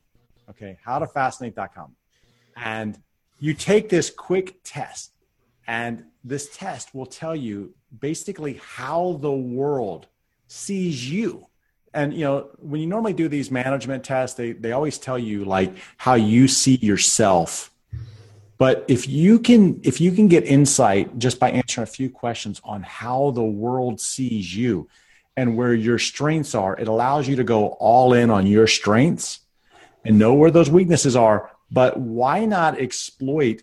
Okay, 0.48 0.79
howtofascinate.com, 0.87 1.94
and 2.57 2.98
you 3.40 3.53
take 3.53 3.90
this 3.90 4.09
quick 4.09 4.61
test, 4.64 5.12
and 5.66 6.07
this 6.25 6.57
test 6.57 6.94
will 6.94 7.07
tell 7.07 7.37
you 7.37 7.75
basically 8.01 8.59
how 8.64 9.18
the 9.20 9.31
world 9.31 10.07
sees 10.46 11.11
you 11.11 11.46
and 11.94 12.14
you 12.14 12.20
know 12.20 12.50
when 12.59 12.81
you 12.81 12.87
normally 12.87 13.12
do 13.12 13.28
these 13.28 13.50
management 13.50 14.05
tests 14.05 14.37
they, 14.37 14.52
they 14.52 14.72
always 14.72 14.98
tell 14.98 15.18
you 15.18 15.44
like 15.44 15.72
how 15.96 16.14
you 16.14 16.48
see 16.48 16.76
yourself. 16.76 17.70
But 18.59 18.85
if 18.88 19.09
you 19.09 19.38
can 19.38 19.81
if 19.83 20.00
you 20.00 20.12
can 20.12 20.28
get 20.28 20.44
insight 20.44 21.18
just 21.18 21.38
by 21.38 21.50
answering 21.50 21.83
a 21.83 21.87
few 21.87 22.11
questions 22.11 22.61
on 22.64 22.83
how 22.83 23.31
the 23.33 23.44
world 23.44 24.00
sees 24.00 24.55
you 24.55 24.88
and 25.37 25.57
where 25.57 25.74
your 25.74 25.98
strengths 25.98 26.55
are 26.55 26.78
it 26.78 26.88
allows 26.88 27.28
you 27.28 27.37
to 27.37 27.44
go 27.44 27.68
all 27.81 28.12
in 28.12 28.31
on 28.31 28.46
your 28.46 28.66
strengths 28.66 29.40
and 30.05 30.18
know 30.18 30.35
where 30.35 30.50
those 30.50 30.70
weaknesses 30.70 31.16
are. 31.16 31.50
But 31.70 31.98
why 31.98 32.44
not 32.44 32.78
exploit 32.78 33.62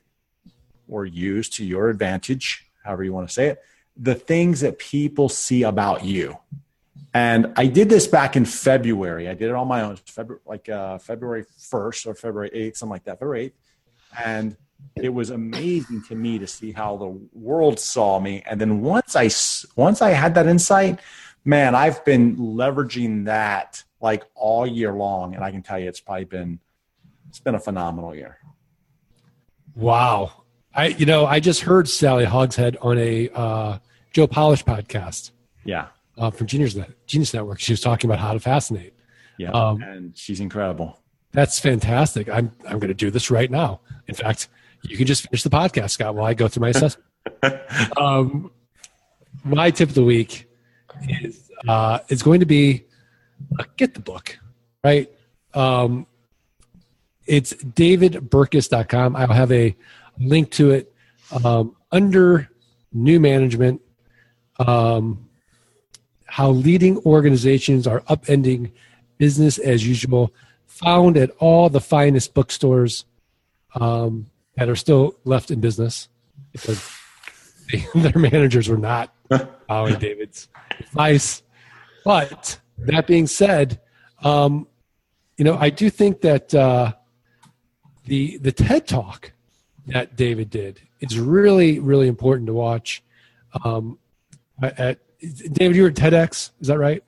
or 0.88 1.06
use 1.06 1.50
to 1.50 1.66
your 1.66 1.90
advantage 1.90 2.66
however 2.84 3.04
you 3.04 3.14
want 3.14 3.28
to 3.28 3.34
say 3.34 3.48
it 3.48 3.64
the 3.96 4.16
things 4.16 4.62
that 4.62 4.80
people 4.80 5.30
see 5.30 5.64
about 5.64 6.04
you 6.04 6.38
and 7.14 7.54
I 7.56 7.66
did 7.66 7.90
this 7.90 8.06
back 8.06 8.36
in 8.36 8.46
February. 8.46 9.28
I 9.30 9.34
did 9.34 9.50
it 9.50 9.56
on 9.56 9.68
my 9.68 9.82
own, 9.82 9.96
February, 9.96 10.42
like 10.46 10.70
uh, 10.70 11.00
February 11.00 11.44
1st 11.44 12.06
or 12.06 12.14
February 12.14 12.52
8th, 12.52 12.78
something 12.78 12.92
like 12.92 13.04
that, 13.06 13.20
February 13.20 13.50
8th. 13.50 14.24
And 14.26 14.58
it 14.96 15.10
was 15.10 15.32
amazing 15.32 16.04
to 16.10 16.16
me 16.16 16.38
to 16.40 16.46
see 16.46 16.72
how 16.72 16.98
the 16.98 17.20
world 17.34 17.80
saw 17.80 18.20
me. 18.20 18.44
And 18.46 18.62
then 18.62 18.82
once 18.82 19.16
I, 19.16 19.30
once 19.76 20.02
I 20.02 20.12
had 20.12 20.36
that 20.36 20.48
insight, 20.48 21.00
man, 21.44 21.74
I've 21.74 22.06
been 22.06 22.38
leveraging 22.38 23.26
that 23.26 23.84
like 24.02 24.24
all 24.36 24.68
year 24.68 24.94
long. 24.94 25.34
And 25.34 25.44
I 25.44 25.52
can 25.52 25.64
tell 25.64 25.80
you, 25.80 25.90
it's 25.90 26.00
probably 26.00 26.26
been, 26.26 26.60
it's 27.28 27.40
been 27.40 27.56
a 27.56 27.60
phenomenal 27.60 28.14
year. 28.14 28.38
Wow. 29.76 30.44
I, 30.76 30.88
you 30.88 31.08
know, 31.08 31.26
I 31.26 31.40
just 31.40 31.62
heard 31.62 31.90
Sally 31.90 32.26
Hogshead 32.26 32.78
on 32.82 33.00
a 33.00 33.30
uh, 33.30 33.80
Joe 34.14 34.28
Polish 34.28 34.64
podcast. 34.64 35.32
Yeah 35.64 35.88
uh, 36.20 36.30
from 36.30 36.48
Genius, 36.48 36.76
Net, 36.76 36.92
Genius 37.08 37.34
Network. 37.34 37.60
She 37.60 37.74
was 37.74 37.82
talking 37.82 38.10
about 38.10 38.20
how 38.20 38.34
to 38.34 38.40
fascinate. 38.40 38.94
Yeah, 39.38 39.52
um, 39.52 39.82
and 39.82 40.18
she's 40.18 40.40
incredible. 40.40 41.00
That's 41.32 41.60
fantastic. 41.60 42.30
I'm 42.30 42.52
I'm 42.68 42.80
going 42.80 42.90
to 42.90 42.94
do 42.94 43.10
this 43.10 43.32
right 43.32 43.50
now. 43.50 43.80
In 44.08 44.16
fact, 44.16 44.50
you 44.84 44.98
can 44.98 45.08
just 45.08 45.24
finish 45.24 45.44
the 45.44 45.50
podcast, 45.50 45.92
Scott, 45.92 46.14
while 46.14 46.26
I 46.26 46.34
go 46.34 46.48
through 46.48 46.62
my 46.62 46.70
assessment. 46.70 47.06
um, 47.98 48.52
my 49.44 49.72
tip 49.72 49.90
of 49.90 49.96
the 49.96 50.04
week 50.04 50.50
is 51.08 51.50
uh, 51.68 52.00
is 52.10 52.22
going 52.22 52.42
to 52.42 52.46
be 52.46 52.86
uh, 53.58 53.64
get 53.78 53.94
the 53.94 54.02
book, 54.02 54.38
right? 54.84 55.10
Um, 55.54 56.06
it's 57.26 57.54
davidburkus.com. 57.54 59.16
I'll 59.16 59.28
have 59.28 59.52
a 59.52 59.76
link 60.18 60.52
to 60.52 60.72
it 60.72 60.94
um, 61.44 61.76
under 61.92 62.50
new 62.92 63.20
management. 63.20 63.82
Um, 64.58 65.29
how 66.30 66.50
leading 66.50 66.98
organizations 67.00 67.88
are 67.88 68.02
upending 68.02 68.72
business 69.18 69.58
as 69.58 69.86
usual, 69.86 70.34
found 70.68 71.18
at 71.18 71.32
all 71.40 71.70
the 71.70 71.82
finest 71.82 72.34
bookstores 72.34 73.06
um, 73.76 74.28
that 74.56 74.70
are 74.70 74.76
still 74.76 75.16
left 75.26 75.52
in 75.52 75.60
business 75.60 76.08
because 76.52 76.90
they, 77.72 77.86
their 78.00 78.18
managers 78.18 78.70
were 78.70 78.78
not 78.78 79.14
following 79.68 79.98
David's 80.00 80.48
advice. 80.80 81.42
But 82.06 82.60
that 82.78 83.08
being 83.08 83.28
said, 83.28 83.82
um, 84.24 84.68
you 85.38 85.46
know, 85.46 85.58
I 85.58 85.70
do 85.70 85.90
think 85.90 86.22
that 86.22 86.54
uh, 86.54 86.94
the 88.06 88.38
the 88.38 88.52
TED 88.52 88.88
Talk 88.88 89.32
that 89.88 90.16
David 90.16 90.50
did 90.50 90.82
is 91.00 91.20
really 91.20 91.80
really 91.80 92.08
important 92.08 92.48
to 92.48 92.54
watch. 92.54 93.04
Um, 93.64 93.98
at 94.62 95.00
David, 95.20 95.76
you 95.76 95.84
were 95.84 95.90
at 95.90 95.96
TEDx, 95.96 96.52
is 96.62 96.68
that 96.68 96.78
right? 96.78 97.04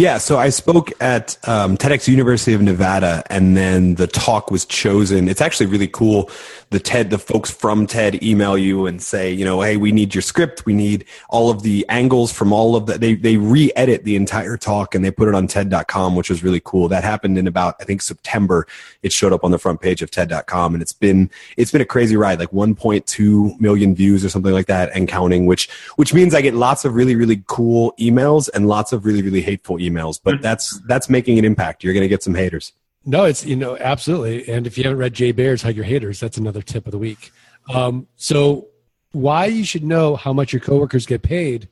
Yeah, 0.00 0.16
so 0.16 0.38
I 0.38 0.48
spoke 0.48 0.90
at 1.02 1.36
um, 1.46 1.76
TEDx 1.76 2.08
University 2.08 2.54
of 2.54 2.62
Nevada, 2.62 3.22
and 3.28 3.54
then 3.54 3.96
the 3.96 4.06
talk 4.06 4.50
was 4.50 4.64
chosen. 4.64 5.28
It's 5.28 5.42
actually 5.42 5.66
really 5.66 5.88
cool. 5.88 6.30
The 6.70 6.80
TED, 6.80 7.10
the 7.10 7.18
folks 7.18 7.50
from 7.50 7.86
TED 7.86 8.22
email 8.22 8.56
you 8.56 8.86
and 8.86 9.02
say, 9.02 9.30
you 9.30 9.44
know, 9.44 9.60
hey, 9.60 9.76
we 9.76 9.92
need 9.92 10.14
your 10.14 10.22
script. 10.22 10.64
We 10.64 10.72
need 10.72 11.04
all 11.28 11.50
of 11.50 11.62
the 11.62 11.84
angles 11.90 12.32
from 12.32 12.50
all 12.50 12.76
of 12.76 12.86
that. 12.86 13.02
They 13.02 13.14
they 13.14 13.36
re-edit 13.36 14.04
the 14.04 14.16
entire 14.16 14.56
talk 14.56 14.94
and 14.94 15.04
they 15.04 15.10
put 15.10 15.28
it 15.28 15.34
on 15.34 15.46
TED.com, 15.46 16.16
which 16.16 16.30
was 16.30 16.42
really 16.42 16.62
cool. 16.64 16.88
That 16.88 17.04
happened 17.04 17.36
in 17.36 17.46
about 17.46 17.74
I 17.78 17.84
think 17.84 18.00
September. 18.00 18.66
It 19.02 19.12
showed 19.12 19.34
up 19.34 19.44
on 19.44 19.50
the 19.50 19.58
front 19.58 19.82
page 19.82 20.00
of 20.00 20.10
TED.com, 20.10 20.72
and 20.72 20.80
it's 20.80 20.94
been 20.94 21.28
it's 21.58 21.72
been 21.72 21.82
a 21.82 21.86
crazy 21.86 22.16
ride, 22.16 22.38
like 22.38 22.52
1.2 22.52 23.60
million 23.60 23.94
views 23.94 24.24
or 24.24 24.30
something 24.30 24.52
like 24.52 24.66
that, 24.66 24.90
and 24.94 25.08
counting. 25.08 25.44
Which 25.44 25.68
which 25.96 26.14
means 26.14 26.34
I 26.34 26.40
get 26.40 26.54
lots 26.54 26.86
of 26.86 26.94
really 26.94 27.16
really 27.16 27.42
cool 27.48 27.92
emails 28.00 28.48
and 28.54 28.66
lots 28.66 28.94
of 28.94 29.04
really 29.04 29.20
really 29.20 29.42
hateful 29.42 29.76
emails. 29.76 29.89
But 30.18 30.42
that's 30.42 30.80
that's 30.86 31.08
making 31.08 31.38
an 31.38 31.44
impact. 31.44 31.84
You're 31.84 31.94
going 31.94 32.02
to 32.02 32.08
get 32.08 32.22
some 32.22 32.34
haters. 32.34 32.72
No, 33.04 33.24
it's 33.24 33.44
you 33.44 33.56
know 33.56 33.76
absolutely. 33.78 34.48
And 34.52 34.66
if 34.66 34.76
you 34.76 34.84
haven't 34.84 34.98
read 34.98 35.14
Jay 35.14 35.32
Baer's 35.32 35.62
Hug 35.62 35.74
Your 35.74 35.84
Haters, 35.84 36.20
that's 36.20 36.36
another 36.38 36.62
tip 36.62 36.86
of 36.86 36.92
the 36.92 36.98
week. 36.98 37.32
Um, 37.72 38.08
so 38.16 38.68
why 39.12 39.46
you 39.46 39.64
should 39.64 39.84
know 39.84 40.16
how 40.16 40.32
much 40.32 40.52
your 40.52 40.60
coworkers 40.60 41.06
get 41.06 41.22
paid. 41.22 41.68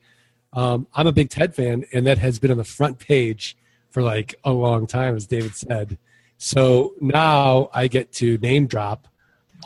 Um, 0.53 0.87
I'm 0.95 1.07
a 1.07 1.13
big 1.13 1.31
TED 1.31 1.55
fan, 1.55 1.85
and 1.93 2.07
that 2.07 2.19
has 2.19 2.39
been 2.39 2.51
on 2.51 2.57
the 2.57 2.65
front 2.65 2.99
page 2.99 3.57
for 3.91 4.03
like 4.03 4.35
a 4.45 4.53
long 4.53 4.87
time, 4.87 5.15
as 5.15 5.27
David 5.27 5.55
said. 5.55 5.99
So 6.39 6.95
now 7.01 7.69
I 7.75 7.89
get 7.89 8.13
to 8.15 8.39
name 8.39 8.67
drop 8.67 9.09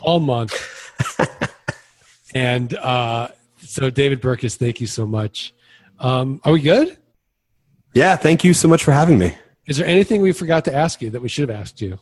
all 0.01 0.19
month. 0.19 0.53
and 2.35 2.73
uh, 2.75 3.29
so, 3.59 3.89
David 3.89 4.21
Burkus, 4.21 4.55
thank 4.57 4.81
you 4.81 4.87
so 4.87 5.05
much. 5.05 5.53
Um, 5.99 6.41
are 6.43 6.51
we 6.51 6.61
good? 6.61 6.97
Yeah, 7.93 8.15
thank 8.15 8.43
you 8.43 8.53
so 8.53 8.67
much 8.67 8.83
for 8.83 8.91
having 8.91 9.17
me. 9.17 9.37
Is 9.65 9.77
there 9.77 9.87
anything 9.87 10.21
we 10.21 10.31
forgot 10.33 10.65
to 10.65 10.73
ask 10.73 11.01
you 11.01 11.09
that 11.11 11.21
we 11.21 11.29
should 11.29 11.49
have 11.49 11.59
asked 11.59 11.81
you? 11.81 11.99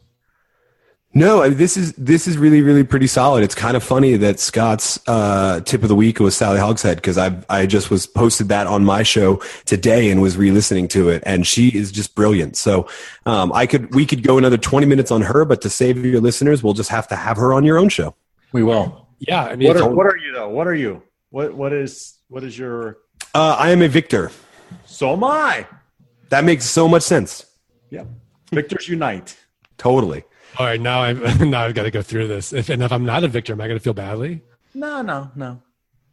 No, 1.13 1.43
I 1.43 1.49
mean, 1.49 1.57
this 1.57 1.75
is 1.75 1.91
this 1.93 2.25
is 2.25 2.37
really 2.37 2.61
really 2.61 2.85
pretty 2.85 3.07
solid. 3.07 3.43
It's 3.43 3.53
kind 3.53 3.75
of 3.75 3.83
funny 3.83 4.15
that 4.15 4.39
Scott's 4.39 4.97
uh, 5.07 5.59
tip 5.59 5.83
of 5.83 5.89
the 5.89 5.95
week 5.95 6.21
was 6.21 6.37
Sally 6.37 6.57
Hogshead 6.57 6.95
because 6.95 7.17
I 7.17 7.37
I 7.49 7.65
just 7.65 7.91
was 7.91 8.07
posted 8.07 8.47
that 8.47 8.65
on 8.65 8.85
my 8.85 9.03
show 9.03 9.41
today 9.65 10.09
and 10.09 10.21
was 10.21 10.37
re-listening 10.37 10.87
to 10.89 11.09
it, 11.09 11.21
and 11.25 11.45
she 11.45 11.67
is 11.67 11.91
just 11.91 12.15
brilliant. 12.15 12.55
So 12.55 12.87
um, 13.25 13.51
I 13.51 13.65
could 13.65 13.93
we 13.93 14.05
could 14.05 14.23
go 14.23 14.37
another 14.37 14.57
twenty 14.57 14.87
minutes 14.87 15.11
on 15.11 15.21
her, 15.23 15.43
but 15.43 15.61
to 15.63 15.69
save 15.69 16.03
your 16.05 16.21
listeners, 16.21 16.63
we'll 16.63 16.73
just 16.75 16.89
have 16.89 17.09
to 17.09 17.17
have 17.17 17.35
her 17.35 17.53
on 17.53 17.65
your 17.65 17.77
own 17.77 17.89
show. 17.89 18.15
We 18.53 18.63
will. 18.63 19.09
Yeah, 19.19 19.43
I 19.43 19.57
mean, 19.57 19.67
What 19.67 19.77
are, 19.77 19.89
what 19.89 20.05
are 20.07 20.17
you 20.17 20.31
though? 20.31 20.47
What 20.47 20.65
are 20.65 20.75
you? 20.75 21.03
What 21.29 21.53
what 21.53 21.73
is 21.73 22.19
what 22.29 22.45
is 22.45 22.57
your? 22.57 22.99
Uh, 23.35 23.57
I 23.59 23.71
am 23.71 23.81
a 23.81 23.89
victor. 23.89 24.31
So 24.85 25.11
am 25.11 25.25
I. 25.25 25.67
That 26.31 26.45
makes 26.45 26.65
so 26.65 26.87
much 26.87 27.03
sense. 27.03 27.45
Yep. 27.89 28.07
Victors 28.51 28.87
unite. 28.87 29.37
Totally. 29.77 30.23
all 30.57 30.65
right. 30.65 30.79
Now 30.79 31.01
I've 31.01 31.41
now 31.45 31.63
I've 31.65 31.75
got 31.75 31.83
to 31.83 31.91
go 31.91 32.01
through 32.01 32.27
this. 32.27 32.53
If 32.53 32.69
and 32.69 32.81
if 32.81 32.91
I'm 32.91 33.05
not 33.05 33.23
a 33.23 33.27
victor, 33.27 33.53
am 33.53 33.61
I 33.61 33.67
going 33.67 33.77
to 33.77 33.83
feel 33.83 33.93
badly? 33.93 34.41
No, 34.73 35.01
no, 35.01 35.29
no. 35.35 35.61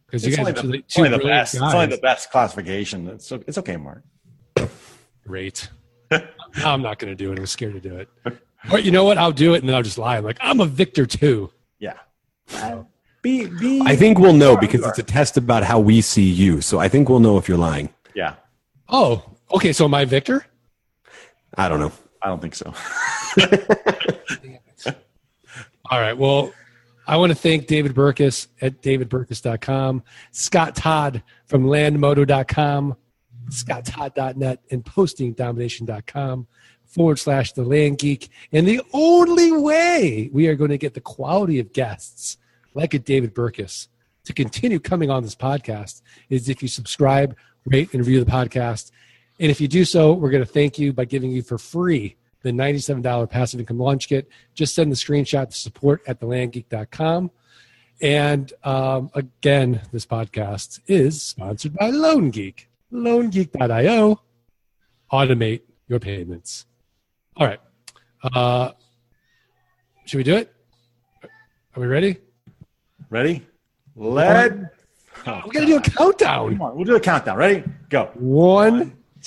Because 0.05 0.23
you 0.25 0.29
It's 0.29 0.37
guys 0.37 0.47
only 0.47 0.51
are 0.51 0.63
the, 0.63 0.71
two, 0.71 0.73
it's 0.79 0.97
only 0.97 1.09
the 1.09 1.17
brilliant 1.17 1.39
best. 1.41 1.53
It's 1.55 1.63
only 1.63 1.85
the 1.87 1.97
best 2.01 2.31
classification. 2.31 3.07
It's 3.07 3.31
it's 3.31 3.57
okay, 3.57 3.77
Mark. 3.77 4.03
Great. 5.25 5.69
No, 6.11 6.21
I'm 6.65 6.81
not 6.81 6.99
going 6.99 7.15
to 7.15 7.15
do 7.15 7.31
it. 7.31 7.39
I'm 7.39 7.45
scared 7.45 7.73
to 7.73 7.79
do 7.79 7.95
it. 7.97 8.09
But 8.69 8.83
you 8.83 8.91
know 8.91 9.05
what? 9.05 9.17
I'll 9.17 9.31
do 9.31 9.53
it, 9.53 9.59
and 9.59 9.69
then 9.69 9.75
I'll 9.75 9.83
just 9.83 9.97
lie. 9.97 10.17
I'm 10.17 10.23
like, 10.23 10.39
I'm 10.41 10.59
a 10.59 10.65
victor 10.65 11.05
too. 11.05 11.51
Yeah. 11.79 11.93
Be 13.21 13.45
be. 13.47 13.81
I 13.85 13.95
think 13.95 14.17
we'll 14.19 14.33
know 14.33 14.57
because 14.57 14.85
it's 14.85 14.99
a 14.99 15.03
test 15.03 15.37
about 15.37 15.63
how 15.63 15.79
we 15.79 16.01
see 16.01 16.29
you. 16.29 16.59
So 16.61 16.79
I 16.79 16.89
think 16.89 17.07
we'll 17.07 17.19
know 17.19 17.37
if 17.37 17.47
you're 17.47 17.57
lying. 17.57 17.89
Yeah. 18.15 18.35
Oh, 18.89 19.28
okay. 19.51 19.73
So 19.73 19.85
am 19.85 19.93
I 19.93 20.05
victor? 20.05 20.45
I 21.57 21.67
don't 21.69 21.79
know. 21.79 21.91
I 22.21 22.27
don't 22.27 22.41
think 22.41 22.55
so. 22.55 22.73
All 25.91 25.99
right. 25.99 26.17
Well, 26.17 26.53
I 27.07 27.17
want 27.17 27.31
to 27.31 27.35
thank 27.35 27.65
David 27.65 27.95
Burkus 27.95 28.47
at 28.61 28.83
davidburkus.com, 28.83 30.03
Scott 30.31 30.75
Todd 30.75 31.23
from 31.47 31.65
landmodo.com, 31.65 32.95
scotttodd.net, 33.49 34.59
and 34.69 34.85
postingdomination.com 34.85 36.47
forward 36.85 37.17
slash 37.17 37.53
the 37.53 37.63
land 37.63 37.97
geek. 37.97 38.29
And 38.51 38.67
the 38.67 38.81
only 38.93 39.51
way 39.51 40.29
we 40.31 40.47
are 40.47 40.55
going 40.55 40.69
to 40.69 40.77
get 40.77 40.93
the 40.93 41.01
quality 41.01 41.57
of 41.59 41.73
guests 41.73 42.37
like 42.75 42.93
a 42.93 42.99
David 42.99 43.33
Burkus 43.33 43.87
to 44.25 44.33
continue 44.33 44.79
coming 44.79 45.09
on 45.09 45.23
this 45.23 45.35
podcast 45.35 46.03
is 46.29 46.49
if 46.49 46.61
you 46.61 46.67
subscribe, 46.67 47.35
rate, 47.65 47.91
and 47.93 48.05
review 48.05 48.23
the 48.23 48.29
podcast. 48.29 48.91
And 49.39 49.49
if 49.49 49.61
you 49.61 49.67
do 49.67 49.85
so, 49.85 50.13
we're 50.13 50.31
going 50.31 50.43
to 50.43 50.51
thank 50.51 50.77
you 50.77 50.91
by 50.91 51.05
giving 51.05 51.31
you 51.31 51.41
for 51.41 51.57
free 51.57 52.17
the 52.41 52.51
$97 52.51 53.29
passive 53.29 53.59
income 53.59 53.79
launch 53.79 54.07
kit. 54.09 54.29
Just 54.53 54.75
send 54.75 54.91
the 54.91 54.95
screenshot 54.95 55.49
to 55.49 55.55
support 55.55 56.01
at 56.07 56.19
thelandgeek.com. 56.19 57.31
And 58.01 58.53
um, 58.63 59.09
again, 59.13 59.81
this 59.91 60.05
podcast 60.05 60.79
is 60.87 61.21
sponsored 61.21 61.73
by 61.73 61.89
Lone 61.89 62.31
Geek. 62.31 62.69
LoneGeek.io. 62.93 64.21
Automate 65.11 65.61
your 65.87 65.99
payments. 65.99 66.65
All 67.35 67.47
right. 67.47 67.59
Uh, 68.23 68.71
should 70.05 70.17
we 70.17 70.23
do 70.23 70.35
it? 70.35 70.53
Are 71.23 71.79
we 71.79 71.87
ready? 71.87 72.17
Ready? 73.09 73.45
Let. 73.95 74.51
We're 75.25 75.41
going 75.41 75.51
to 75.51 75.65
do 75.65 75.75
a 75.77 75.81
countdown. 75.81 76.51
Come 76.51 76.61
on. 76.61 76.75
We'll 76.75 76.85
do 76.85 76.95
a 76.95 76.99
countdown. 76.99 77.37
Ready? 77.37 77.63
Go. 77.89 78.11
One, 78.15 78.97